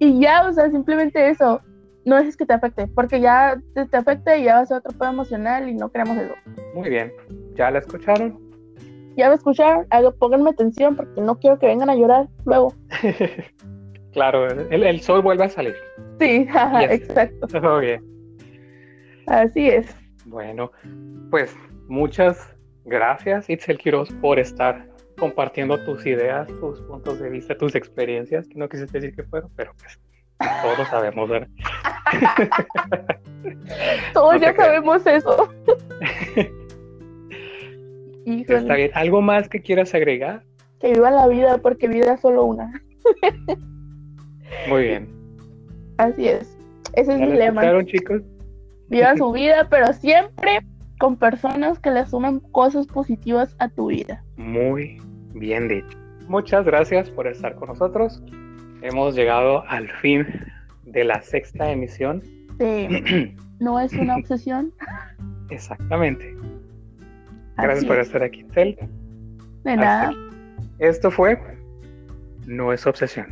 y 0.00 0.20
ya, 0.20 0.48
o 0.48 0.52
sea, 0.52 0.68
simplemente 0.68 1.30
eso. 1.30 1.60
No 2.04 2.16
dejes 2.16 2.36
que 2.36 2.44
te 2.44 2.54
afecte, 2.54 2.88
porque 2.88 3.20
ya 3.20 3.56
te, 3.74 3.86
te 3.86 3.96
afecta 3.96 4.36
y 4.36 4.42
ya 4.44 4.54
va 4.54 4.60
a 4.62 4.76
otro 4.78 4.98
pedo 4.98 5.10
emocional 5.10 5.68
y 5.68 5.74
no 5.74 5.92
queremos 5.92 6.18
eso. 6.18 6.34
muy 6.74 6.88
bien. 6.88 7.12
¿Ya 7.54 7.70
la 7.70 7.78
escucharon? 7.78 8.36
Ya 9.16 9.28
me 9.28 9.36
escucharon, 9.36 9.86
pónganme 10.18 10.50
atención 10.50 10.96
porque 10.96 11.20
no 11.20 11.38
quiero 11.38 11.60
que 11.60 11.66
vengan 11.66 11.90
a 11.90 11.94
llorar 11.94 12.26
luego. 12.44 12.74
claro, 14.12 14.48
el, 14.48 14.82
el 14.82 15.00
sol 15.02 15.22
vuelve 15.22 15.44
a 15.44 15.48
salir. 15.50 15.76
Sí, 16.18 16.46
jaja, 16.46 16.80
Yes. 16.88 17.02
exacto. 17.02 17.46
Todo 17.46 17.78
bien. 17.78 18.02
Así 19.28 19.68
es. 19.68 19.94
Bueno, 20.24 20.72
pues 21.30 21.54
muchas 21.86 22.56
gracias, 22.84 23.48
Itzel 23.48 23.78
Quiroz, 23.78 24.12
por 24.20 24.38
estar 24.38 24.86
compartiendo 25.18 25.82
tus 25.84 26.06
ideas, 26.06 26.48
tus 26.60 26.80
puntos 26.82 27.20
de 27.20 27.28
vista, 27.30 27.56
tus 27.56 27.74
experiencias, 27.74 28.48
que 28.48 28.58
no 28.58 28.68
quisiste 28.68 29.00
decir 29.00 29.14
que 29.14 29.22
fueron, 29.24 29.50
pero 29.56 29.72
pues 29.78 29.98
todos 30.62 30.88
sabemos, 30.88 31.28
¿verdad? 31.28 31.48
Todos 34.14 34.34
No 34.34 34.40
ya 34.40 34.54
sabemos 34.54 35.06
eso. 35.06 35.52
Está 38.26 38.74
bien. 38.74 38.90
¿Algo 38.94 39.20
más 39.22 39.48
que 39.48 39.60
quieras 39.60 39.94
agregar? 39.94 40.42
que 40.80 40.92
viva 40.92 41.10
la 41.10 41.28
vida 41.28 41.58
porque 41.58 41.86
vida 41.88 42.14
es 42.14 42.20
solo 42.20 42.44
una. 42.44 42.72
Muy 44.68 44.82
bien. 44.84 45.08
Así 45.98 46.26
es. 46.26 46.56
Ese 46.94 47.12
es 47.12 47.20
¿Ya 47.20 47.26
mi 47.26 47.32
lema. 47.36 47.84
chicos? 47.84 48.22
Viva 48.88 49.14
su 49.16 49.30
vida, 49.30 49.68
pero 49.70 49.92
siempre 49.92 50.60
con 51.00 51.16
personas 51.16 51.78
que 51.78 51.90
le 51.90 52.06
sumen 52.06 52.40
cosas 52.52 52.86
positivas 52.86 53.56
a 53.58 53.70
tu 53.70 53.86
vida. 53.86 54.22
Muy 54.36 55.00
bien 55.32 55.66
dicho. 55.66 55.98
Muchas 56.28 56.66
gracias 56.66 57.10
por 57.10 57.26
estar 57.26 57.54
con 57.56 57.68
nosotros. 57.68 58.22
Hemos 58.82 59.14
llegado 59.16 59.64
al 59.66 59.88
fin 60.02 60.26
de 60.84 61.04
la 61.04 61.22
sexta 61.22 61.72
emisión. 61.72 62.22
Sí, 62.58 63.34
no 63.60 63.80
es 63.80 63.94
una 63.94 64.16
obsesión. 64.16 64.72
Exactamente. 65.48 66.36
Gracias 67.56 67.78
Así 67.78 67.86
por 67.86 67.98
es. 67.98 68.06
estar 68.06 68.22
aquí, 68.22 68.44
Tel. 68.44 68.76
De 69.64 69.76
nada. 69.76 70.12
Esto 70.80 71.10
fue 71.10 71.40
No 72.46 72.74
es 72.74 72.86
obsesión. 72.86 73.26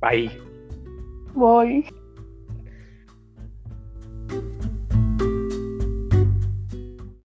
Bye. 0.00 0.30
Voy. 1.34 1.84